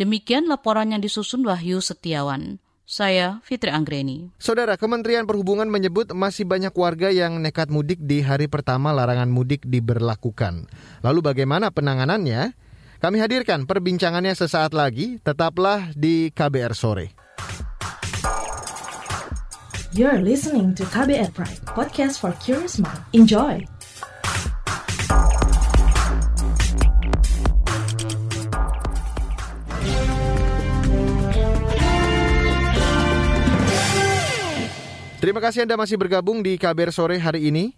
Demikian 0.01 0.49
laporan 0.49 0.97
yang 0.97 1.05
disusun 1.05 1.45
Wahyu 1.45 1.85
Setiawan. 1.85 2.57
Saya 2.89 3.39
Fitri 3.47 3.71
Anggreni. 3.71 4.35
Saudara, 4.41 4.75
Kementerian 4.75 5.23
Perhubungan 5.23 5.71
menyebut 5.71 6.11
masih 6.11 6.43
banyak 6.43 6.75
warga 6.75 7.15
yang 7.15 7.39
nekat 7.39 7.71
mudik 7.71 8.03
di 8.03 8.19
hari 8.19 8.51
pertama 8.51 8.91
larangan 8.91 9.31
mudik 9.31 9.63
diberlakukan. 9.63 10.67
Lalu 11.05 11.21
bagaimana 11.23 11.71
penanganannya? 11.71 12.51
Kami 12.99 13.17
hadirkan 13.23 13.71
perbincangannya 13.71 14.35
sesaat 14.35 14.75
lagi, 14.75 15.23
tetaplah 15.23 15.95
di 15.95 16.35
KBR 16.35 16.75
Sore. 16.75 17.15
You're 19.91 20.23
listening 20.23 20.79
to 20.79 20.87
KBR 20.87 21.35
Pride, 21.35 21.67
podcast 21.67 22.23
for 22.23 22.31
curious 22.39 22.79
mind. 22.79 23.03
Enjoy! 23.11 23.59
Terima 35.19 35.43
kasih 35.43 35.67
Anda 35.67 35.75
masih 35.75 35.99
bergabung 35.99 36.47
di 36.47 36.55
KBR 36.55 36.95
Sore 36.95 37.19
hari 37.19 37.51
ini. 37.51 37.75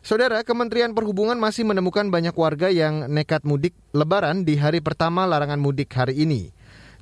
Saudara, 0.00 0.40
Kementerian 0.48 0.96
Perhubungan 0.96 1.36
masih 1.36 1.68
menemukan 1.68 2.08
banyak 2.08 2.32
warga 2.32 2.72
yang 2.72 3.12
nekat 3.12 3.44
mudik 3.44 3.76
lebaran 3.92 4.48
di 4.48 4.56
hari 4.56 4.80
pertama 4.80 5.28
larangan 5.28 5.60
mudik 5.60 5.92
hari 5.92 6.16
ini. 6.16 6.48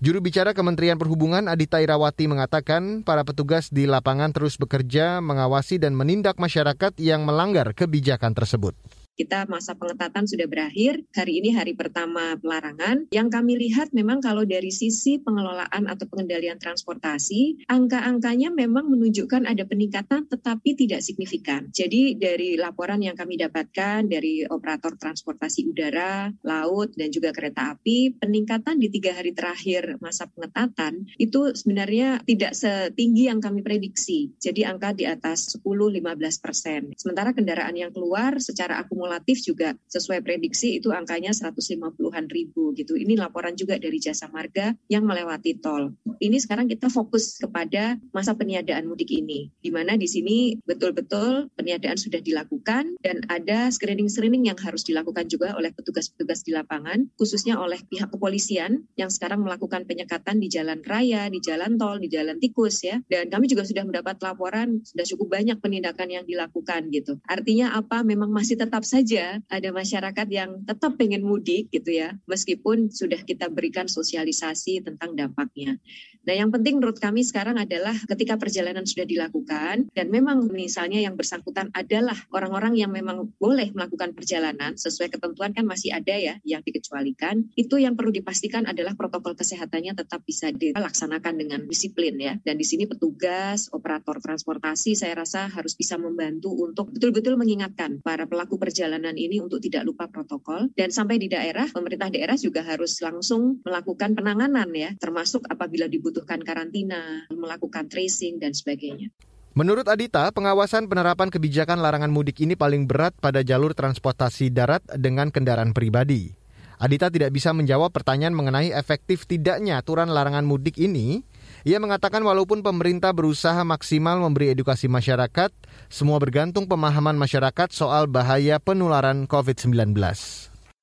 Juru 0.00 0.24
bicara 0.24 0.56
Kementerian 0.56 0.96
Perhubungan 0.96 1.44
Adita 1.44 1.76
Irawati 1.76 2.24
mengatakan 2.24 3.04
para 3.04 3.20
petugas 3.20 3.68
di 3.68 3.84
lapangan 3.84 4.32
terus 4.32 4.56
bekerja 4.56 5.20
mengawasi 5.20 5.76
dan 5.76 5.92
menindak 5.92 6.40
masyarakat 6.40 6.96
yang 6.96 7.28
melanggar 7.28 7.76
kebijakan 7.76 8.32
tersebut 8.32 8.72
kita 9.20 9.44
masa 9.46 9.76
pengetatan 9.76 10.24
sudah 10.24 10.48
berakhir. 10.48 11.04
Hari 11.12 11.44
ini 11.44 11.52
hari 11.52 11.76
pertama 11.76 12.40
pelarangan. 12.40 13.12
Yang 13.12 13.28
kami 13.30 13.52
lihat 13.60 13.92
memang 13.92 14.24
kalau 14.24 14.48
dari 14.48 14.72
sisi 14.72 15.20
pengelolaan 15.20 15.86
atau 15.86 16.08
pengendalian 16.08 16.56
transportasi, 16.56 17.68
angka-angkanya 17.68 18.48
memang 18.48 18.88
menunjukkan 18.88 19.44
ada 19.44 19.68
peningkatan 19.68 20.24
tetapi 20.26 20.72
tidak 20.74 21.04
signifikan. 21.04 21.68
Jadi 21.70 22.16
dari 22.16 22.56
laporan 22.56 23.04
yang 23.04 23.14
kami 23.14 23.36
dapatkan 23.36 24.08
dari 24.08 24.48
operator 24.48 24.96
transportasi 24.96 25.68
udara, 25.68 26.32
laut, 26.40 26.96
dan 26.96 27.12
juga 27.12 27.30
kereta 27.36 27.76
api, 27.76 28.16
peningkatan 28.16 28.80
di 28.80 28.88
tiga 28.88 29.20
hari 29.20 29.36
terakhir 29.36 30.00
masa 30.00 30.26
pengetatan 30.32 31.06
itu 31.20 31.52
sebenarnya 31.52 32.24
tidak 32.24 32.56
setinggi 32.56 33.28
yang 33.28 33.38
kami 33.38 33.60
prediksi. 33.60 34.32
Jadi 34.40 34.64
angka 34.64 34.96
di 34.96 35.04
atas 35.04 35.60
10-15 35.60 36.00
persen. 36.40 36.80
Sementara 36.96 37.36
kendaraan 37.36 37.76
yang 37.76 37.92
keluar 37.92 38.40
secara 38.40 38.80
akumulasi 38.80 39.09
kumulatif 39.10 39.42
juga 39.42 39.74
sesuai 39.90 40.22
prediksi 40.22 40.78
itu 40.78 40.94
angkanya 40.94 41.34
150-an 41.34 42.30
ribu 42.30 42.70
gitu. 42.78 42.94
Ini 42.94 43.18
laporan 43.18 43.58
juga 43.58 43.74
dari 43.74 43.98
Jasa 43.98 44.30
Marga 44.30 44.70
yang 44.86 45.02
melewati 45.02 45.58
tol. 45.58 45.98
Ini 46.22 46.38
sekarang 46.38 46.70
kita 46.70 46.86
fokus 46.86 47.42
kepada 47.42 47.98
masa 48.14 48.38
peniadaan 48.38 48.86
mudik 48.86 49.10
ini, 49.10 49.50
di 49.58 49.74
mana 49.74 49.98
di 49.98 50.06
sini 50.06 50.54
betul-betul 50.62 51.50
peniadaan 51.58 51.98
sudah 51.98 52.22
dilakukan 52.22 53.02
dan 53.02 53.26
ada 53.26 53.66
screening-screening 53.74 54.46
yang 54.46 54.58
harus 54.62 54.86
dilakukan 54.86 55.26
juga 55.26 55.58
oleh 55.58 55.74
petugas-petugas 55.74 56.46
di 56.46 56.54
lapangan, 56.54 57.10
khususnya 57.18 57.58
oleh 57.58 57.82
pihak 57.82 58.14
kepolisian 58.14 58.86
yang 58.94 59.10
sekarang 59.10 59.42
melakukan 59.42 59.90
penyekatan 59.90 60.38
di 60.38 60.46
jalan 60.46 60.86
raya, 60.86 61.26
di 61.26 61.42
jalan 61.42 61.74
tol, 61.74 61.98
di 61.98 62.06
jalan 62.06 62.38
tikus 62.38 62.86
ya. 62.86 63.02
Dan 63.10 63.26
kami 63.26 63.50
juga 63.50 63.66
sudah 63.66 63.82
mendapat 63.82 64.22
laporan 64.22 64.86
sudah 64.86 65.02
cukup 65.02 65.34
banyak 65.34 65.58
penindakan 65.58 66.14
yang 66.14 66.22
dilakukan 66.22 66.94
gitu. 66.94 67.18
Artinya 67.26 67.74
apa? 67.74 68.06
Memang 68.06 68.30
masih 68.30 68.54
tetap 68.54 68.86
saja 68.90 69.38
ada 69.46 69.70
masyarakat 69.70 70.26
yang 70.26 70.66
tetap 70.66 70.98
pengen 70.98 71.22
mudik 71.22 71.70
gitu 71.70 71.94
ya, 71.94 72.18
meskipun 72.26 72.90
sudah 72.90 73.22
kita 73.22 73.46
berikan 73.46 73.86
sosialisasi 73.86 74.82
tentang 74.82 75.14
dampaknya. 75.14 75.78
Nah 76.26 76.34
yang 76.36 76.50
penting 76.52 76.82
menurut 76.82 76.98
kami 77.00 77.24
sekarang 77.24 77.56
adalah 77.56 77.96
ketika 78.04 78.36
perjalanan 78.36 78.84
sudah 78.84 79.08
dilakukan 79.08 79.88
dan 79.94 80.06
memang 80.12 80.52
misalnya 80.52 81.00
yang 81.00 81.16
bersangkutan 81.16 81.72
adalah 81.72 82.18
orang-orang 82.34 82.76
yang 82.76 82.92
memang 82.92 83.32
boleh 83.38 83.72
melakukan 83.72 84.12
perjalanan 84.12 84.76
sesuai 84.76 85.16
ketentuan 85.16 85.54
kan 85.54 85.64
masih 85.64 85.94
ada 85.94 86.12
ya 86.18 86.34
yang 86.42 86.60
dikecualikan, 86.60 87.48
itu 87.54 87.78
yang 87.78 87.94
perlu 87.94 88.12
dipastikan 88.12 88.66
adalah 88.68 88.98
protokol 88.98 89.38
kesehatannya 89.38 89.94
tetap 89.96 90.26
bisa 90.26 90.50
dilaksanakan 90.50 91.34
dengan 91.38 91.60
disiplin 91.70 92.18
ya. 92.18 92.34
Dan 92.42 92.58
di 92.58 92.66
sini 92.66 92.84
petugas, 92.84 93.70
operator 93.70 94.18
transportasi 94.18 94.98
saya 94.98 95.14
rasa 95.14 95.48
harus 95.48 95.72
bisa 95.78 95.96
membantu 95.96 96.52
untuk 96.52 96.92
betul-betul 96.92 97.38
mengingatkan 97.40 98.02
para 98.04 98.26
pelaku 98.28 98.56
perjalanan 98.56 98.79
perjalanan 98.80 99.12
ini 99.12 99.44
untuk 99.44 99.60
tidak 99.60 99.84
lupa 99.84 100.08
protokol 100.08 100.72
dan 100.72 100.88
sampai 100.88 101.20
di 101.20 101.28
daerah 101.28 101.68
pemerintah 101.68 102.08
daerah 102.08 102.32
juga 102.40 102.64
harus 102.64 102.96
langsung 103.04 103.60
melakukan 103.60 104.16
penanganan 104.16 104.72
ya 104.72 104.96
termasuk 104.96 105.44
apabila 105.52 105.84
dibutuhkan 105.84 106.40
karantina, 106.40 107.28
melakukan 107.28 107.92
tracing 107.92 108.40
dan 108.40 108.56
sebagainya. 108.56 109.12
Menurut 109.52 109.84
Adita, 109.84 110.32
pengawasan 110.32 110.88
penerapan 110.88 111.28
kebijakan 111.28 111.84
larangan 111.84 112.08
mudik 112.08 112.40
ini 112.40 112.56
paling 112.56 112.88
berat 112.88 113.12
pada 113.20 113.44
jalur 113.44 113.76
transportasi 113.76 114.48
darat 114.48 114.80
dengan 114.96 115.28
kendaraan 115.28 115.76
pribadi. 115.76 116.32
Adita 116.80 117.12
tidak 117.12 117.36
bisa 117.36 117.52
menjawab 117.52 117.92
pertanyaan 117.92 118.32
mengenai 118.32 118.72
efektif 118.72 119.28
tidaknya 119.28 119.84
aturan 119.84 120.08
larangan 120.08 120.48
mudik 120.48 120.80
ini. 120.80 121.20
Ia 121.64 121.76
mengatakan 121.76 122.24
walaupun 122.24 122.64
pemerintah 122.64 123.12
berusaha 123.12 123.60
maksimal 123.68 124.16
memberi 124.16 124.56
edukasi 124.56 124.88
masyarakat, 124.88 125.52
semua 125.92 126.16
bergantung 126.16 126.64
pemahaman 126.64 127.20
masyarakat 127.20 127.68
soal 127.68 128.08
bahaya 128.08 128.56
penularan 128.56 129.28
COVID-19 129.28 129.92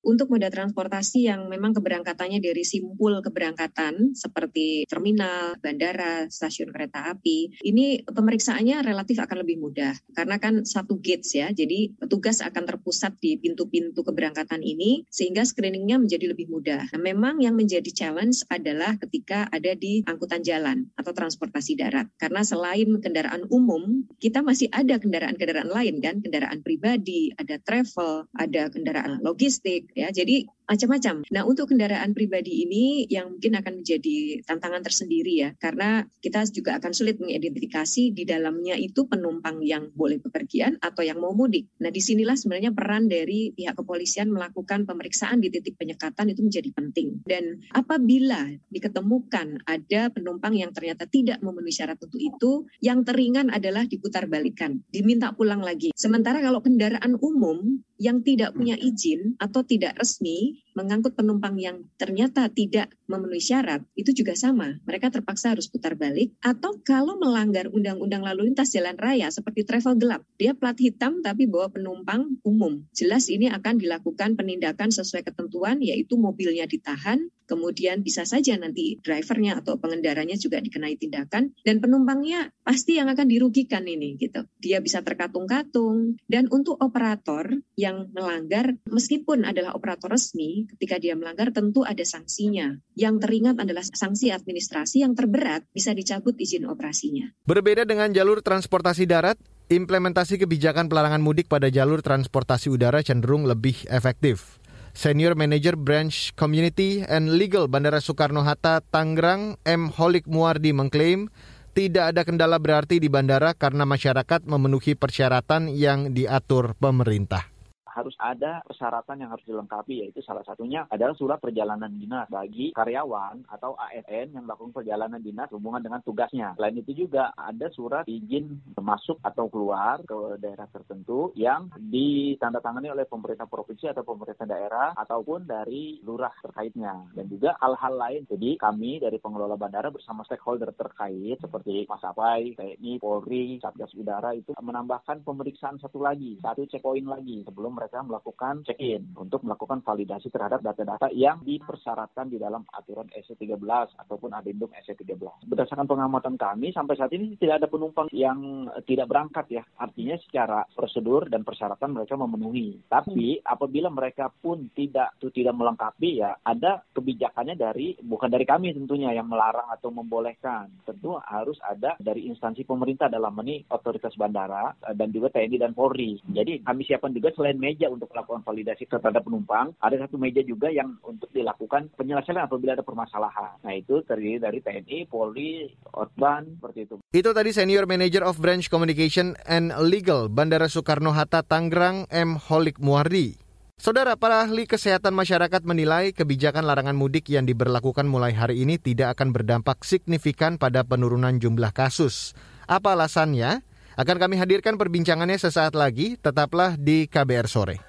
untuk 0.02 0.30
moda 0.30 0.48
transportasi 0.48 1.26
yang 1.26 1.50
memang 1.50 1.74
keberangkatannya 1.74 2.38
dari 2.38 2.62
simpul 2.62 3.18
keberangkatan 3.20 4.14
seperti 4.14 4.86
terminal, 4.86 5.58
bandara, 5.58 6.30
stasiun 6.30 6.70
kereta 6.70 7.10
api, 7.12 7.58
ini 7.66 8.06
pemeriksaannya 8.06 8.82
relatif 8.86 9.18
akan 9.18 9.42
lebih 9.42 9.58
mudah 9.58 9.94
karena 10.14 10.38
kan 10.38 10.62
satu 10.62 10.98
gates 11.02 11.34
ya, 11.34 11.50
jadi 11.50 11.92
petugas 11.98 12.40
akan 12.40 12.64
terpusat 12.64 13.18
di 13.18 13.36
pintu-pintu 13.36 14.06
keberangkatan 14.06 14.62
ini 14.62 15.04
sehingga 15.10 15.42
screeningnya 15.42 15.98
menjadi 15.98 16.30
lebih 16.30 16.48
mudah. 16.50 16.90
Nah, 16.94 17.00
memang 17.00 17.42
yang 17.42 17.58
menjadi 17.58 17.90
challenge 17.90 18.46
adalah 18.48 18.96
ketika 19.02 19.50
ada 19.50 19.74
di 19.74 20.02
angkutan 20.06 20.40
jalan 20.44 20.88
atau 20.94 21.12
transportasi 21.12 21.74
darat 21.78 22.06
karena 22.16 22.46
selain 22.46 22.88
kendaraan 23.02 23.44
umum, 23.50 24.06
kita 24.22 24.40
masih 24.40 24.70
ada 24.70 24.96
kendaraan-kendaraan 25.00 25.70
lain 25.70 26.00
kan, 26.00 26.22
kendaraan 26.22 26.62
pribadi, 26.62 27.34
ada 27.34 27.58
travel, 27.60 28.28
ada 28.36 28.70
kendaraan 28.70 29.20
logistik, 29.22 29.87
ya. 29.96 30.08
Jadi 30.12 30.48
macam-macam. 30.68 31.24
Nah, 31.32 31.42
untuk 31.48 31.72
kendaraan 31.72 32.12
pribadi 32.12 32.68
ini 32.68 33.08
yang 33.08 33.32
mungkin 33.32 33.56
akan 33.56 33.80
menjadi 33.80 34.44
tantangan 34.44 34.84
tersendiri 34.84 35.48
ya, 35.48 35.50
karena 35.56 36.04
kita 36.20 36.44
juga 36.52 36.76
akan 36.76 36.92
sulit 36.92 37.16
mengidentifikasi 37.16 38.12
di 38.12 38.24
dalamnya 38.28 38.76
itu 38.76 39.08
penumpang 39.08 39.64
yang 39.64 39.88
boleh 39.96 40.20
bepergian 40.20 40.76
atau 40.84 41.00
yang 41.00 41.24
mau 41.24 41.32
mudik. 41.32 41.72
Nah, 41.80 41.88
di 41.88 42.04
sinilah 42.04 42.36
sebenarnya 42.36 42.76
peran 42.76 43.08
dari 43.08 43.48
pihak 43.56 43.80
kepolisian 43.80 44.28
melakukan 44.28 44.84
pemeriksaan 44.84 45.40
di 45.40 45.48
titik 45.48 45.80
penyekatan 45.80 46.36
itu 46.36 46.44
menjadi 46.44 46.70
penting. 46.76 47.24
Dan 47.24 47.64
apabila 47.72 48.52
diketemukan 48.68 49.64
ada 49.64 50.12
penumpang 50.12 50.52
yang 50.52 50.76
ternyata 50.76 51.08
tidak 51.08 51.40
memenuhi 51.40 51.72
syarat 51.72 51.96
untuk 51.96 52.20
itu, 52.20 52.68
yang 52.84 53.08
teringan 53.08 53.48
adalah 53.48 53.88
diputar 53.88 54.28
balikan, 54.28 54.84
diminta 54.92 55.32
pulang 55.32 55.64
lagi. 55.64 55.96
Sementara 55.96 56.44
kalau 56.44 56.60
kendaraan 56.60 57.16
umum 57.24 57.80
yang 57.98 58.22
tidak 58.22 58.54
punya 58.54 58.78
izin 58.78 59.34
atau 59.42 59.66
tidak 59.66 59.98
resmi 59.98 60.62
mengangkut 60.78 61.18
penumpang 61.18 61.58
yang 61.58 61.82
ternyata 61.98 62.46
tidak 62.46 62.94
memenuhi 63.10 63.42
syarat, 63.42 63.82
itu 63.98 64.14
juga 64.14 64.38
sama. 64.38 64.78
Mereka 64.86 65.10
terpaksa 65.10 65.50
harus 65.58 65.66
putar 65.66 65.98
balik. 65.98 66.38
Atau 66.38 66.78
kalau 66.86 67.18
melanggar 67.18 67.66
undang-undang 67.66 68.22
lalu 68.22 68.54
lintas 68.54 68.70
jalan 68.70 68.94
raya 68.94 69.26
seperti 69.34 69.66
travel 69.66 69.98
gelap, 69.98 70.22
dia 70.38 70.54
plat 70.54 70.78
hitam 70.78 71.18
tapi 71.18 71.50
bawa 71.50 71.66
penumpang 71.74 72.38
umum. 72.46 72.86
Jelas 72.94 73.26
ini 73.26 73.50
akan 73.50 73.82
dilakukan 73.82 74.38
penindakan 74.38 74.94
sesuai 74.94 75.26
ketentuan, 75.26 75.82
yaitu 75.82 76.14
mobilnya 76.14 76.70
ditahan, 76.70 77.26
kemudian 77.48 78.04
bisa 78.04 78.28
saja 78.28 78.54
nanti 78.60 79.00
drivernya 79.00 79.64
atau 79.64 79.80
pengendaranya 79.80 80.36
juga 80.36 80.60
dikenai 80.60 81.00
tindakan, 81.00 81.56
dan 81.64 81.76
penumpangnya 81.80 82.52
pasti 82.60 83.00
yang 83.00 83.08
akan 83.08 83.24
dirugikan 83.24 83.88
ini 83.88 84.20
gitu. 84.20 84.44
Dia 84.60 84.84
bisa 84.84 85.00
terkatung-katung. 85.00 86.20
Dan 86.28 86.52
untuk 86.52 86.76
operator 86.84 87.48
yang 87.74 88.12
melanggar, 88.12 88.76
meskipun 88.92 89.48
adalah 89.48 89.72
operator 89.72 90.12
resmi, 90.12 90.68
ketika 90.76 91.00
dia 91.00 91.16
melanggar 91.16 91.48
tentu 91.50 91.88
ada 91.88 92.04
sanksinya. 92.04 92.76
Yang 92.92 93.24
teringat 93.24 93.56
adalah 93.56 93.82
sanksi 93.88 94.28
administrasi 94.28 95.00
yang 95.00 95.16
terberat 95.16 95.64
bisa 95.72 95.96
dicabut 95.96 96.36
izin 96.36 96.68
operasinya. 96.68 97.32
Berbeda 97.48 97.88
dengan 97.88 98.12
jalur 98.12 98.44
transportasi 98.44 99.08
darat, 99.08 99.40
implementasi 99.72 100.36
kebijakan 100.44 100.92
pelarangan 100.92 101.24
mudik 101.24 101.48
pada 101.48 101.72
jalur 101.72 102.04
transportasi 102.04 102.68
udara 102.68 103.00
cenderung 103.00 103.48
lebih 103.48 103.88
efektif. 103.88 104.60
Senior 104.96 105.36
Manager 105.36 105.76
Branch 105.76 106.32
Community 106.38 107.04
and 107.04 107.36
Legal 107.36 107.66
Bandara 107.66 108.00
Soekarno-Hatta, 108.00 108.80
Tangerang, 108.88 109.60
M. 109.66 109.92
Holik 109.92 110.24
Muardi 110.30 110.70
mengklaim 110.70 111.28
tidak 111.76 112.14
ada 112.16 112.22
kendala 112.26 112.58
berarti 112.58 112.98
di 112.98 113.06
bandara 113.06 113.54
karena 113.54 113.86
masyarakat 113.86 114.48
memenuhi 114.48 114.98
persyaratan 114.98 115.70
yang 115.70 116.10
diatur 116.10 116.74
pemerintah 116.74 117.57
harus 117.98 118.14
ada 118.22 118.62
persyaratan 118.62 119.26
yang 119.26 119.30
harus 119.34 119.42
dilengkapi 119.42 120.06
yaitu 120.06 120.22
salah 120.22 120.46
satunya 120.46 120.86
adalah 120.86 121.18
surat 121.18 121.42
perjalanan 121.42 121.90
dinas 121.90 122.30
bagi 122.30 122.70
karyawan 122.70 123.42
atau 123.50 123.74
ASN 123.74 124.38
yang 124.38 124.44
melakukan 124.46 124.70
perjalanan 124.70 125.18
dinas 125.18 125.50
hubungan 125.50 125.82
dengan 125.82 125.98
tugasnya. 126.06 126.54
Selain 126.54 126.78
itu 126.78 126.94
juga 126.94 127.34
ada 127.34 127.66
surat 127.74 128.04
izin 128.06 128.62
masuk 128.78 129.18
atau 129.24 129.48
keluar 129.48 130.04
ke 130.04 130.38
daerah 130.38 130.68
tertentu 130.68 131.32
yang 131.34 131.72
ditandatangani 131.74 132.92
oleh 132.92 133.08
pemerintah 133.08 133.48
provinsi 133.48 133.90
atau 133.90 134.04
pemerintah 134.04 134.44
daerah 134.44 134.94
ataupun 134.94 135.48
dari 135.48 135.98
lurah 136.04 136.30
terkaitnya 136.44 137.08
dan 137.16 137.26
juga 137.26 137.56
hal-hal 137.58 137.94
lain. 137.96 138.22
Jadi 138.28 138.60
kami 138.60 139.00
dari 139.00 139.16
pengelola 139.16 139.56
bandara 139.56 139.88
bersama 139.88 140.22
stakeholder 140.28 140.76
terkait 140.76 141.40
seperti 141.40 141.88
Maskapai, 141.88 142.52
TNI, 142.52 143.00
Polri, 143.00 143.56
Satgas 143.64 143.96
Udara 143.96 144.36
itu 144.36 144.52
menambahkan 144.60 145.24
pemeriksaan 145.24 145.80
satu 145.80 146.04
lagi, 146.04 146.36
satu 146.44 146.68
checkpoint 146.68 147.08
lagi 147.08 147.40
sebelum 147.48 147.80
mereka 147.80 147.87
mereka 147.88 148.04
melakukan 148.04 148.54
check-in 148.68 149.16
untuk 149.16 149.40
melakukan 149.48 149.80
validasi 149.80 150.28
terhadap 150.28 150.60
data-data 150.60 151.08
yang 151.08 151.40
dipersyaratkan 151.40 152.28
di 152.28 152.36
dalam 152.36 152.60
aturan 152.76 153.08
SC13 153.16 153.96
ataupun 153.96 154.36
adendum 154.36 154.68
SC13. 154.76 155.48
Berdasarkan 155.48 155.88
pengamatan 155.88 156.36
kami 156.36 156.68
sampai 156.76 157.00
saat 157.00 157.16
ini 157.16 157.40
tidak 157.40 157.64
ada 157.64 157.68
penumpang 157.72 158.12
yang 158.12 158.68
tidak 158.84 159.08
berangkat 159.08 159.48
ya. 159.48 159.62
Artinya 159.80 160.20
secara 160.20 160.68
prosedur 160.68 161.32
dan 161.32 161.48
persyaratan 161.48 161.96
mereka 161.96 162.12
memenuhi. 162.20 162.76
Tapi 162.92 163.40
apabila 163.40 163.88
mereka 163.88 164.28
pun 164.28 164.68
tidak 164.76 165.16
itu 165.16 165.32
tidak 165.32 165.56
melengkapi 165.56 166.20
ya 166.20 166.36
ada 166.44 166.84
kebijakannya 166.92 167.56
dari 167.56 167.96
bukan 168.04 168.28
dari 168.28 168.44
kami 168.44 168.76
tentunya 168.76 169.16
yang 169.16 169.32
melarang 169.32 169.72
atau 169.72 169.88
membolehkan. 169.88 170.68
Tentu 170.84 171.16
harus 171.24 171.56
ada 171.64 171.96
dari 171.96 172.28
instansi 172.28 172.68
pemerintah 172.68 173.08
dalam 173.08 173.32
ini 173.48 173.64
otoritas 173.72 174.12
bandara 174.20 174.76
dan 174.92 175.08
juga 175.08 175.32
TNI 175.32 175.56
dan 175.56 175.72
Polri. 175.72 176.20
Jadi 176.28 176.60
kami 176.60 176.84
siapkan 176.84 177.16
juga 177.16 177.32
selain 177.32 177.56
meja 177.56 177.77
meja 177.78 177.94
untuk 177.94 178.10
melakukan 178.10 178.42
validasi 178.42 178.90
terhadap 178.90 179.22
penumpang, 179.22 179.70
ada 179.78 179.94
satu 180.02 180.18
meja 180.18 180.42
juga 180.42 180.66
yang 180.66 180.98
untuk 181.06 181.30
dilakukan 181.30 181.94
penyelesaian 181.94 182.42
apabila 182.42 182.74
ada 182.74 182.82
permasalahan. 182.82 183.54
Nah 183.62 183.70
itu 183.78 184.02
terdiri 184.02 184.42
dari 184.42 184.58
TNI, 184.58 185.06
Polri, 185.06 185.70
Otban, 185.94 186.58
seperti 186.58 186.90
itu. 186.90 186.94
Itu 187.14 187.30
tadi 187.30 187.54
Senior 187.54 187.86
Manager 187.86 188.26
of 188.26 188.42
Branch 188.42 188.66
Communication 188.66 189.38
and 189.46 189.70
Legal 189.78 190.26
Bandara 190.26 190.66
Soekarno-Hatta 190.66 191.46
Tangerang 191.46 192.10
M. 192.10 192.34
Holik 192.50 192.82
Muardi. 192.82 193.38
Saudara, 193.78 194.18
para 194.18 194.42
ahli 194.42 194.66
kesehatan 194.66 195.14
masyarakat 195.14 195.62
menilai 195.62 196.10
kebijakan 196.10 196.66
larangan 196.66 196.98
mudik 196.98 197.30
yang 197.30 197.46
diberlakukan 197.46 198.10
mulai 198.10 198.34
hari 198.34 198.66
ini 198.66 198.74
tidak 198.74 199.14
akan 199.14 199.30
berdampak 199.30 199.86
signifikan 199.86 200.58
pada 200.58 200.82
penurunan 200.82 201.38
jumlah 201.38 201.70
kasus. 201.70 202.34
Apa 202.66 202.98
alasannya? 202.98 203.62
Akan 203.98 204.14
kami 204.14 204.38
hadirkan 204.38 204.78
perbincangannya 204.78 205.34
sesaat 205.42 205.74
lagi, 205.74 206.14
tetaplah 206.14 206.78
di 206.78 207.10
KBR 207.10 207.50
Sore. 207.50 207.82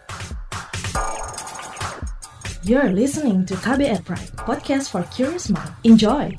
You're 2.66 2.90
listening 2.90 3.46
to 3.46 3.54
KBR 3.54 4.02
Pride, 4.02 4.34
podcast 4.42 4.90
for 4.90 5.06
curious 5.14 5.54
mind. 5.54 5.70
Enjoy! 5.86 6.34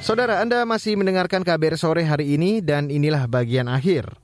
Saudara, 0.00 0.40
Anda 0.40 0.64
masih 0.64 0.96
mendengarkan 0.96 1.44
KBR 1.44 1.76
sore 1.76 2.08
hari 2.08 2.32
ini 2.40 2.64
dan 2.64 2.88
inilah 2.88 3.28
bagian 3.28 3.68
akhir 3.68 4.21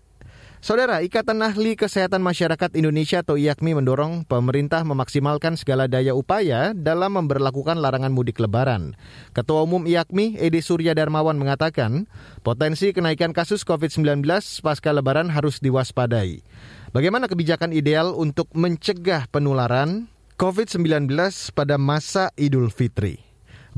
Saudara, 0.59 1.07
Ikatan 1.07 1.38
Ahli 1.38 1.79
Kesehatan 1.79 2.18
Masyarakat 2.18 2.75
Indonesia 2.75 3.23
atau 3.23 3.38
IAKMI 3.38 3.79
mendorong 3.79 4.27
pemerintah 4.27 4.83
memaksimalkan 4.83 5.55
segala 5.55 5.87
daya 5.87 6.18
upaya 6.18 6.75
dalam 6.75 7.14
memperlakukan 7.14 7.79
larangan 7.79 8.11
mudik 8.11 8.42
lebaran. 8.42 8.99
Ketua 9.38 9.62
Umum 9.62 9.87
IAKMI, 9.87 10.35
Edi 10.42 10.59
Surya 10.59 10.99
Darmawan 10.99 11.38
mengatakan, 11.38 12.11
potensi 12.42 12.90
kenaikan 12.90 13.31
kasus 13.31 13.62
COVID-19 13.62 14.27
pasca 14.59 14.90
lebaran 14.90 15.31
harus 15.31 15.62
diwaspadai. 15.62 16.42
Bagaimana 16.90 17.31
kebijakan 17.31 17.71
ideal 17.71 18.11
untuk 18.18 18.51
mencegah 18.51 19.31
penularan 19.31 20.11
COVID-19 20.42 21.07
pada 21.55 21.79
masa 21.79 22.35
Idul 22.35 22.75
Fitri? 22.75 23.23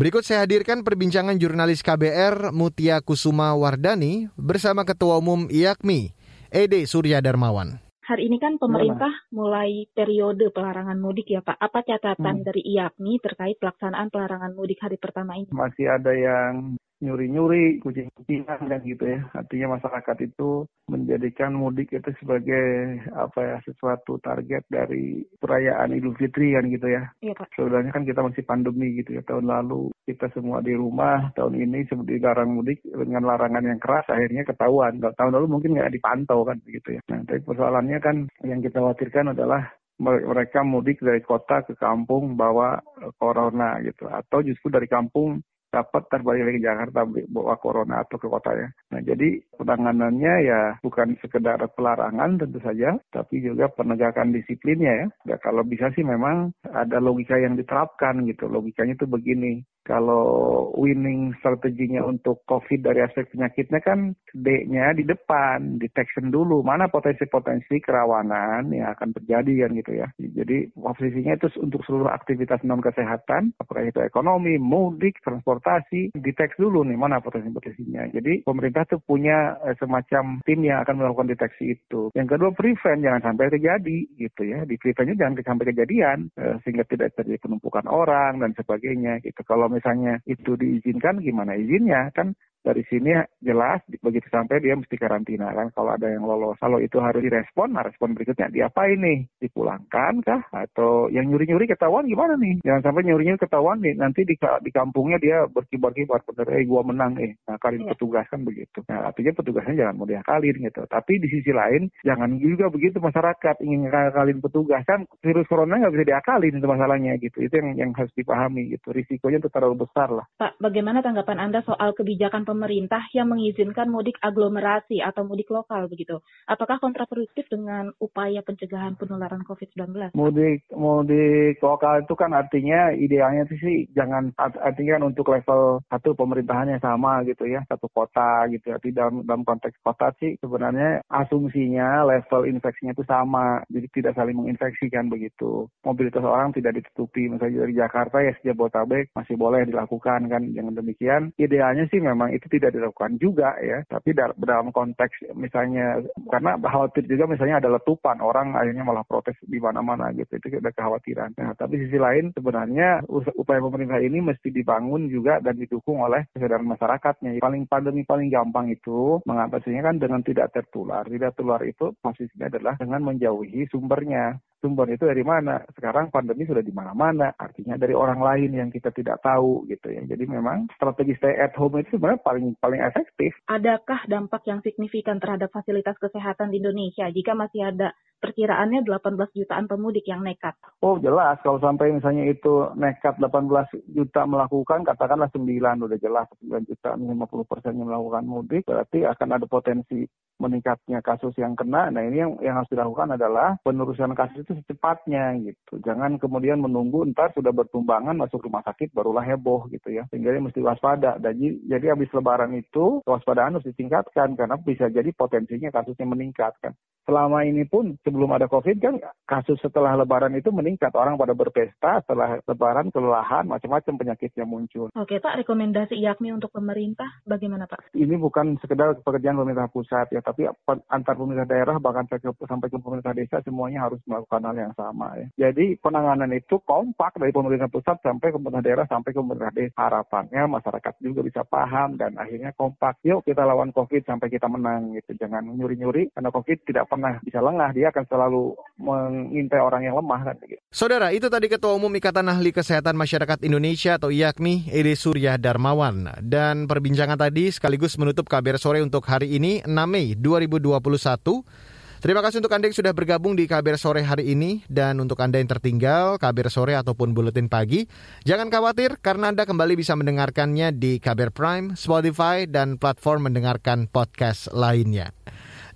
Berikut 0.01 0.25
saya 0.25 0.49
hadirkan 0.49 0.81
perbincangan 0.81 1.37
jurnalis 1.37 1.85
KBR 1.85 2.57
Mutia 2.57 3.05
Kusuma 3.05 3.53
Wardani 3.53 4.33
bersama 4.33 4.89
Ketua 4.89 5.21
Umum 5.21 5.45
IAKMI, 5.53 6.17
Ede 6.51 6.83
Surya 6.83 7.23
Darmawan. 7.23 7.79
Hari 8.03 8.27
ini 8.27 8.43
kan 8.43 8.59
pemerintah 8.59 9.31
mulai 9.31 9.87
periode 9.95 10.51
pelarangan 10.51 10.99
mudik 10.99 11.31
ya 11.31 11.47
Pak. 11.47 11.63
Apa 11.63 11.87
catatan 11.87 12.43
hmm. 12.43 12.47
dari 12.51 12.63
IAPMI 12.75 13.23
terkait 13.23 13.55
pelaksanaan 13.63 14.11
pelarangan 14.11 14.59
mudik 14.59 14.83
hari 14.83 14.99
pertama 14.99 15.39
ini? 15.39 15.47
Masih 15.55 15.87
ada 15.87 16.11
yang 16.11 16.75
nyuri-nyuri, 17.01 17.81
kucing-kucingan 17.81 18.69
dan 18.69 18.81
gitu 18.85 19.05
ya. 19.09 19.21
Artinya 19.33 19.81
masyarakat 19.81 20.17
itu 20.25 20.69
menjadikan 20.87 21.57
mudik 21.57 21.91
itu 21.97 22.13
sebagai 22.21 23.01
apa 23.17 23.41
ya 23.41 23.57
sesuatu 23.65 24.21
target 24.21 24.69
dari 24.69 25.25
perayaan 25.41 25.97
Idul 25.97 26.17
Fitri 26.17 26.53
kan 26.53 26.69
gitu 26.69 26.87
ya. 26.93 27.09
Iya 27.25 27.33
Pak. 27.35 27.57
Sebenarnya 27.57 27.91
kan 27.97 28.05
kita 28.05 28.21
masih 28.21 28.45
pandemi 28.45 29.01
gitu 29.01 29.17
ya. 29.17 29.23
Tahun 29.25 29.49
lalu 29.49 29.89
kita 30.05 30.29
semua 30.37 30.61
di 30.61 30.77
rumah, 30.77 31.33
tahun 31.33 31.57
ini 31.57 31.89
seperti 31.89 32.21
larang 32.21 32.53
mudik 32.53 32.85
dengan 32.85 33.25
larangan 33.25 33.65
yang 33.65 33.81
keras 33.81 34.05
akhirnya 34.13 34.45
ketahuan. 34.45 35.01
Tahun 35.01 35.33
lalu 35.33 35.47
mungkin 35.49 35.81
nggak 35.81 35.97
dipantau 35.97 36.45
kan 36.45 36.61
begitu 36.63 37.01
ya. 37.01 37.03
Nah, 37.09 37.25
tapi 37.25 37.41
persoalannya 37.43 37.99
kan 38.05 38.17
yang 38.45 38.61
kita 38.61 38.77
khawatirkan 38.77 39.33
adalah 39.33 39.73
mereka 40.01 40.65
mudik 40.65 41.05
dari 41.05 41.21
kota 41.21 41.61
ke 41.61 41.77
kampung 41.77 42.33
bawa 42.33 42.81
corona 43.21 43.77
gitu 43.85 44.09
atau 44.09 44.41
justru 44.41 44.73
dari 44.73 44.89
kampung 44.89 45.45
dapat 45.71 46.03
terbalik 46.11 46.45
lagi 46.45 46.59
ke 46.59 46.67
Jakarta 46.67 47.01
bawa 47.07 47.55
corona 47.63 48.03
atau 48.03 48.19
ke 48.19 48.27
kota 48.27 48.51
ya. 48.55 48.69
Nah 48.91 49.01
jadi 49.01 49.39
penanganannya 49.55 50.35
ya 50.45 50.61
bukan 50.83 51.15
sekedar 51.23 51.63
pelarangan 51.79 52.43
tentu 52.43 52.59
saja, 52.61 52.99
tapi 53.15 53.41
juga 53.41 53.71
penegakan 53.71 54.35
disiplinnya 54.35 55.07
ya. 55.07 55.07
ya. 55.35 55.37
Kalau 55.39 55.63
bisa 55.63 55.89
sih 55.95 56.03
memang 56.03 56.51
ada 56.67 56.99
logika 56.99 57.39
yang 57.39 57.55
diterapkan 57.55 58.27
gitu. 58.27 58.51
Logikanya 58.51 58.99
itu 58.99 59.07
begini, 59.07 59.63
kalau 59.87 60.71
winning 60.77 61.35
strateginya 61.41 62.05
untuk 62.05 62.45
COVID 62.47 62.85
dari 62.85 63.01
aspek 63.03 63.33
penyakitnya 63.33 63.81
kan 63.81 64.15
D-nya 64.31 64.95
di 64.95 65.03
depan, 65.03 65.83
detection 65.83 66.31
dulu. 66.31 66.63
Mana 66.63 66.87
potensi-potensi 66.87 67.83
kerawanan 67.83 68.71
yang 68.71 68.93
akan 68.95 69.17
terjadi 69.17 69.67
kan 69.67 69.71
gitu 69.75 69.93
ya. 69.99 70.09
Jadi 70.21 70.71
posisinya 70.77 71.35
itu 71.35 71.49
untuk 71.59 71.83
seluruh 71.83 72.13
aktivitas 72.13 72.63
non 72.63 72.85
kesehatan, 72.85 73.57
apakah 73.59 73.89
itu 73.89 73.99
ekonomi, 74.05 74.61
mudik, 74.61 75.19
transportasi, 75.25 75.60
transportasi, 75.61 76.17
deteksi 76.17 76.59
dulu 76.59 76.83
nih 76.89 76.97
mana 76.97 77.21
potensi-potensinya. 77.21 78.09
Jadi 78.11 78.43
pemerintah 78.49 78.89
tuh 78.89 79.05
punya 79.05 79.61
eh, 79.69 79.77
semacam 79.77 80.41
tim 80.49 80.61
yang 80.65 80.81
akan 80.83 80.97
melakukan 80.97 81.29
deteksi 81.29 81.77
itu. 81.77 82.09
Yang 82.17 82.29
kedua 82.37 82.51
prevent 82.57 83.05
jangan 83.05 83.23
sampai 83.23 83.53
terjadi 83.53 83.99
gitu 84.17 84.43
ya. 84.49 84.65
Di 84.65 84.81
preventnya 84.81 85.17
jangan 85.21 85.45
sampai 85.45 85.69
kejadian 85.77 86.19
eh, 86.41 86.57
sehingga 86.65 86.89
tidak 86.89 87.13
terjadi 87.15 87.39
penumpukan 87.45 87.85
orang 87.87 88.41
dan 88.41 88.57
sebagainya 88.57 89.21
gitu. 89.21 89.41
Kalau 89.45 89.69
misalnya 89.69 90.19
itu 90.25 90.57
diizinkan 90.57 91.21
gimana 91.21 91.55
izinnya 91.55 92.09
kan 92.17 92.33
dari 92.61 92.85
sini 92.87 93.17
jelas 93.41 93.81
begitu 94.05 94.29
sampai 94.29 94.61
dia 94.61 94.77
mesti 94.77 94.97
karantina. 95.01 95.49
Kan 95.53 95.73
kalau 95.73 95.97
ada 95.97 96.07
yang 96.07 96.29
lolos 96.29 96.61
kalau 96.61 96.77
itu 96.79 97.01
harus 97.01 97.25
direspon 97.25 97.73
nah 97.73 97.85
respon 97.85 98.13
berikutnya 98.13 98.53
diapain 98.53 99.01
nih? 99.01 99.25
Dipulangkan 99.41 100.21
kah? 100.21 100.43
Atau 100.53 101.09
yang 101.09 101.29
nyuri-nyuri 101.33 101.65
ketahuan 101.65 102.05
gimana 102.05 102.37
nih? 102.37 102.61
Jangan 102.61 102.85
sampai 102.85 103.09
nyuri-nyuri 103.09 103.41
ketahuan 103.41 103.81
nih 103.81 103.97
nanti 103.97 104.29
di, 104.29 104.37
di 104.37 104.71
kampungnya 104.71 105.17
dia 105.17 105.49
berkibar-kibar 105.49 106.21
bener 106.29 106.47
eh 106.61 106.65
gua 106.69 106.85
menang 106.85 107.17
eh 107.17 107.33
nah 107.49 107.57
kalian 107.57 107.89
yeah. 107.89 107.93
petugas 107.97 108.27
kan 108.29 108.45
begitu. 108.45 108.85
Nah 108.89 109.09
artinya 109.09 109.33
petugasnya 109.33 109.75
jangan 109.87 109.97
mau 109.97 110.09
diakalin 110.09 110.57
gitu. 110.61 110.83
Tapi 110.85 111.13
di 111.17 111.29
sisi 111.33 111.51
lain 111.51 111.89
jangan 112.05 112.37
juga 112.37 112.69
begitu 112.69 113.01
masyarakat 113.01 113.57
ingin 113.65 113.89
kalian 113.89 114.45
petugas. 114.45 114.85
Kan 114.85 115.09
virus 115.25 115.49
corona 115.49 115.81
nggak 115.81 115.95
bisa 115.97 116.09
diakalin 116.13 116.61
itu 116.61 116.69
masalahnya 116.69 117.17
gitu. 117.17 117.41
Itu 117.41 117.55
yang 117.57 117.69
yang 117.77 117.91
harus 117.97 118.13
dipahami 118.13 118.77
gitu. 118.77 118.93
Risikonya 118.93 119.41
itu 119.41 119.49
terlalu 119.49 119.89
besar 119.89 120.13
lah. 120.13 120.27
Pak 120.37 120.61
bagaimana 120.61 121.01
tanggapan 121.01 121.41
anda 121.41 121.65
soal 121.65 121.97
kebijakan 121.97 122.45
pemerintah 122.51 123.07
yang 123.15 123.31
mengizinkan 123.31 123.87
mudik 123.87 124.19
aglomerasi 124.19 124.99
atau 124.99 125.23
mudik 125.23 125.47
lokal 125.55 125.87
begitu. 125.87 126.19
Apakah 126.51 126.83
kontraproduktif 126.83 127.47
dengan 127.47 127.95
upaya 128.03 128.43
pencegahan 128.43 128.99
penularan 128.99 129.47
COVID-19? 129.47 130.11
Mudik 130.19 130.67
mudik 130.75 131.63
lokal 131.63 132.03
itu 132.03 132.15
kan 132.19 132.35
artinya 132.35 132.91
idealnya 132.91 133.47
itu 133.47 133.55
sih 133.63 133.79
jangan 133.95 134.35
artinya 134.39 134.99
kan 134.99 135.05
untuk 135.07 135.31
level 135.31 135.79
satu 135.87 136.19
pemerintahannya 136.19 136.83
sama 136.83 137.23
gitu 137.23 137.47
ya 137.47 137.63
satu 137.71 137.87
kota 137.95 138.51
gitu 138.51 138.75
ya. 138.75 138.79
Tidak 138.81 138.97
dalam, 138.97 139.23
dalam 139.23 139.43
konteks 139.47 139.79
kota 139.85 140.11
sih 140.19 140.35
sebenarnya 140.43 141.05
asumsinya 141.07 142.03
level 142.03 142.49
infeksinya 142.49 142.97
itu 142.97 143.05
sama 143.07 143.63
jadi 143.71 143.87
tidak 143.95 144.13
saling 144.19 144.37
menginfeksikan 144.37 145.07
begitu. 145.07 145.71
Mobilitas 145.87 146.25
orang 146.25 146.51
tidak 146.51 146.81
ditutupi 146.81 147.31
misalnya 147.31 147.63
dari 147.63 147.75
Jakarta 147.77 148.17
ya 148.25 148.33
sejak 148.41 148.57
Botabek 148.59 149.13
masih 149.15 149.37
boleh 149.39 149.63
dilakukan 149.69 150.27
kan. 150.27 150.43
Dengan 150.51 150.75
demikian 150.75 151.31
idealnya 151.37 151.87
sih 151.93 152.01
memang 152.03 152.33
itu 152.41 152.57
tidak 152.57 152.73
dilakukan 152.73 153.21
juga 153.21 153.55
ya. 153.61 153.85
Tapi 153.85 154.17
dalam 154.17 154.73
konteks 154.73 155.37
misalnya 155.37 156.01
karena 156.33 156.57
khawatir 156.57 157.05
juga 157.05 157.29
misalnya 157.29 157.61
ada 157.61 157.77
letupan 157.77 158.25
orang 158.25 158.57
akhirnya 158.57 158.83
malah 158.83 159.05
protes 159.05 159.37
di 159.45 159.61
mana-mana 159.61 160.09
gitu 160.17 160.41
itu 160.41 160.57
ada 160.57 160.73
kekhawatiran. 160.73 161.37
Nah 161.37 161.53
tapi 161.53 161.85
sisi 161.85 162.01
lain 162.01 162.33
sebenarnya 162.33 163.05
upaya 163.37 163.61
pemerintah 163.61 164.01
ini 164.01 164.25
mesti 164.25 164.49
dibangun 164.49 165.13
juga 165.13 165.39
dan 165.45 165.61
didukung 165.61 166.01
oleh 166.01 166.25
kesadaran 166.33 166.65
masyarakatnya. 166.65 167.45
Paling 167.45 167.69
pandemi 167.69 168.09
paling 168.09 168.33
gampang 168.33 168.73
itu 168.73 169.21
mengatasinya 169.29 169.93
kan 169.93 170.01
dengan 170.01 170.25
tidak 170.25 170.57
tertular. 170.57 171.05
Tidak 171.05 171.37
tertular 171.37 171.61
itu 171.69 171.93
posisinya 172.01 172.49
adalah 172.49 172.75
dengan 172.81 173.05
menjauhi 173.05 173.69
sumbernya 173.69 174.41
sumber 174.61 174.87
itu 174.93 175.09
dari 175.09 175.25
mana. 175.25 175.65
Sekarang 175.73 176.13
pandemi 176.13 176.45
sudah 176.45 176.61
di 176.61 176.71
mana-mana, 176.71 177.33
artinya 177.35 177.81
dari 177.81 177.97
orang 177.97 178.21
lain 178.21 178.51
yang 178.55 178.69
kita 178.69 178.93
tidak 178.93 179.19
tahu 179.25 179.65
gitu 179.67 179.91
ya. 179.91 180.05
Jadi 180.05 180.25
memang 180.29 180.69
strategi 180.77 181.17
stay 181.17 181.35
at 181.41 181.57
home 181.57 181.81
itu 181.81 181.97
sebenarnya 181.97 182.21
paling 182.23 182.47
paling 182.61 182.81
efektif. 182.85 183.33
Adakah 183.49 184.07
dampak 184.07 184.45
yang 184.47 184.61
signifikan 184.61 185.19
terhadap 185.19 185.51
fasilitas 185.51 185.97
kesehatan 185.97 186.53
di 186.53 186.61
Indonesia 186.61 187.09
jika 187.11 187.33
masih 187.33 187.73
ada 187.73 187.97
perkiraannya 188.21 188.85
18 188.85 189.17
jutaan 189.33 189.67
pemudik 189.67 190.05
yang 190.07 190.21
nekat? 190.21 190.55
Oh 190.85 191.01
jelas, 191.01 191.41
kalau 191.41 191.59
sampai 191.59 191.91
misalnya 191.91 192.29
itu 192.29 192.69
nekat 192.77 193.17
18 193.17 193.97
juta 193.97 194.29
melakukan, 194.29 194.85
katakanlah 194.85 195.33
9 195.33 195.49
udah 195.89 195.99
jelas 195.99 196.29
9 196.45 196.69
juta 196.69 196.95
50 196.95 197.51
persen 197.51 197.81
yang 197.81 197.89
melakukan 197.89 198.25
mudik, 198.29 198.63
berarti 198.69 199.09
akan 199.09 199.29
ada 199.41 199.47
potensi 199.49 200.05
meningkatnya 200.41 201.05
kasus 201.05 201.37
yang 201.37 201.53
kena. 201.53 201.93
Nah 201.93 202.01
ini 202.01 202.25
yang, 202.25 202.33
yang 202.41 202.57
harus 202.57 202.73
dilakukan 202.73 203.15
adalah 203.15 203.61
penerusan 203.61 204.17
kasus 204.17 204.43
itu 204.43 204.57
secepatnya 204.65 205.37
gitu. 205.45 205.79
Jangan 205.85 206.17
kemudian 206.17 206.65
menunggu 206.65 207.05
ntar 207.13 207.37
sudah 207.37 207.53
bertumbangan 207.53 208.17
masuk 208.17 208.49
rumah 208.49 208.65
sakit 208.65 208.97
barulah 208.97 209.23
heboh 209.23 209.69
gitu 209.69 209.93
ya. 209.93 210.09
Sehingga 210.09 210.33
dia 210.33 210.43
mesti 210.43 210.65
waspada. 210.65 211.21
Jadi, 211.21 211.61
jadi 211.69 211.93
habis 211.93 212.09
lebaran 212.17 212.57
itu 212.57 213.05
kewaspadaan 213.05 213.61
harus 213.61 213.69
ditingkatkan 213.69 214.35
karena 214.35 214.57
bisa 214.57 214.89
jadi 214.89 215.13
potensinya 215.13 215.69
kasusnya 215.69 216.09
meningkat 216.09 216.57
kan. 216.65 216.73
Selama 217.05 217.45
ini 217.45 217.69
pun 217.69 218.01
sebelum 218.11 218.35
ada 218.35 218.51
COVID 218.51 218.77
kan 218.83 218.99
kasus 219.23 219.63
setelah 219.63 219.95
lebaran 219.95 220.35
itu 220.35 220.51
meningkat. 220.51 220.91
Orang 220.99 221.15
pada 221.15 221.31
berpesta 221.31 222.03
setelah 222.03 222.43
lebaran 222.43 222.91
kelelahan 222.91 223.47
macam-macam 223.47 223.95
penyakitnya 223.95 224.43
muncul. 224.43 224.91
Oke 224.99 225.23
Pak, 225.23 225.47
rekomendasi 225.47 225.95
IAKMI 225.95 226.43
untuk 226.43 226.51
pemerintah 226.51 227.07
bagaimana 227.23 227.71
Pak? 227.71 227.95
Ini 227.95 228.19
bukan 228.19 228.59
sekedar 228.59 228.99
pekerjaan 229.07 229.39
pemerintah 229.39 229.71
pusat 229.71 230.11
ya, 230.11 230.19
tapi 230.19 230.51
antar 230.91 231.15
pemerintah 231.15 231.47
daerah 231.47 231.79
bahkan 231.79 232.11
sampai 232.11 232.67
ke 232.67 232.79
pemerintah 232.83 233.15
desa 233.15 233.39
semuanya 233.47 233.87
harus 233.87 234.03
melakukan 234.11 234.43
hal 234.43 234.57
yang 234.59 234.75
sama 234.75 235.15
ya. 235.15 235.27
Jadi 235.47 235.79
penanganan 235.79 236.35
itu 236.35 236.59
kompak 236.67 237.15
dari 237.15 237.31
pemerintah 237.31 237.71
pusat 237.71 238.03
sampai 238.03 238.35
ke 238.35 238.37
pemerintah 238.43 238.67
daerah 238.67 238.87
sampai 238.91 239.15
ke 239.15 239.19
pemerintah 239.23 239.55
desa. 239.55 239.79
Harapannya 239.79 240.43
masyarakat 240.51 240.95
juga 240.99 241.21
bisa 241.23 241.47
paham 241.47 241.95
dan 241.95 242.19
akhirnya 242.19 242.51
kompak. 242.59 242.99
Yuk 243.07 243.23
kita 243.23 243.47
lawan 243.47 243.71
COVID 243.71 244.03
sampai 244.03 244.27
kita 244.27 244.51
menang 244.51 244.99
gitu. 244.99 245.15
Jangan 245.15 245.47
nyuri-nyuri 245.55 246.11
karena 246.11 246.31
COVID 246.35 246.59
tidak 246.67 246.91
pernah 246.91 247.23
bisa 247.23 247.39
lengah. 247.39 247.71
Dia 247.77 247.93
akan 247.95 248.00
selalu 248.09 248.57
mengintai 248.81 249.61
orang 249.61 249.85
yang 249.85 249.99
lemah 249.99 250.33
kan 250.33 250.37
gitu. 250.47 250.61
Saudara, 250.73 251.13
itu 251.13 251.27
tadi 251.27 251.51
Ketua 251.51 251.77
Umum 251.77 251.93
Ikatan 251.93 252.29
Ahli 252.31 252.55
Kesehatan 252.55 252.97
Masyarakat 252.97 253.45
Indonesia 253.45 253.99
atau 253.99 254.09
IAKMI, 254.09 254.71
Ede 254.73 254.95
Surya 254.97 255.37
Darmawan. 255.37 256.23
Dan 256.23 256.65
perbincangan 256.65 257.19
tadi 257.19 257.53
sekaligus 257.53 257.99
menutup 258.01 258.31
kabar 258.31 258.57
sore 258.57 258.81
untuk 258.81 259.05
hari 259.11 259.37
ini, 259.37 259.61
6 259.67 259.73
Mei 259.91 260.15
2021. 260.17 261.81
Terima 262.01 262.25
kasih 262.25 262.41
untuk 262.41 262.57
Anda 262.57 262.73
yang 262.73 262.79
sudah 262.81 262.97
bergabung 262.97 263.37
di 263.37 263.45
KBR 263.45 263.77
Sore 263.77 264.01
hari 264.01 264.33
ini 264.33 264.65
dan 264.73 265.05
untuk 265.05 265.21
Anda 265.21 265.37
yang 265.37 265.53
tertinggal 265.53 266.17
KBR 266.17 266.49
Sore 266.49 266.73
ataupun 266.73 267.13
Buletin 267.13 267.53
Pagi, 267.53 267.85
jangan 268.25 268.49
khawatir 268.49 268.97
karena 269.05 269.29
Anda 269.29 269.45
kembali 269.45 269.77
bisa 269.77 269.93
mendengarkannya 270.01 270.73
di 270.73 270.97
KBR 270.97 271.29
Prime, 271.29 271.67
Spotify, 271.77 272.49
dan 272.49 272.81
platform 272.81 273.29
mendengarkan 273.29 273.85
podcast 273.85 274.49
lainnya. 274.57 275.13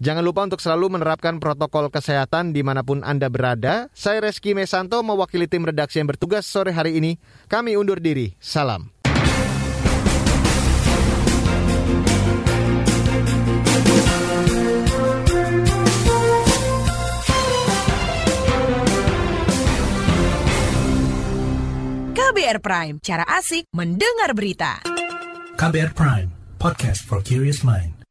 Jangan 0.04 0.20
lupa 0.20 0.44
untuk 0.44 0.60
selalu 0.60 1.00
menerapkan 1.00 1.40
protokol 1.40 1.88
kesehatan 1.88 2.52
di 2.52 2.60
mana 2.60 2.84
pun 2.84 3.00
Anda 3.00 3.32
berada. 3.32 3.88
Saya 3.96 4.20
Reski 4.20 4.52
Mesanto 4.52 5.00
mewakili 5.00 5.48
tim 5.48 5.64
redaksi 5.64 5.96
yang 5.96 6.12
bertugas 6.12 6.44
sore 6.44 6.76
hari 6.76 7.00
ini. 7.00 7.16
Kami 7.48 7.72
undur 7.72 8.04
diri. 8.04 8.36
Salam. 8.36 8.92
KBR 22.12 22.60
Prime, 22.60 23.00
cara 23.00 23.24
asik 23.40 23.72
mendengar 23.72 24.36
berita. 24.36 24.84
KBR 25.56 25.96
Prime, 25.96 26.28
podcast 26.60 27.00
for 27.08 27.24
curious 27.24 27.64
mind. 27.64 28.03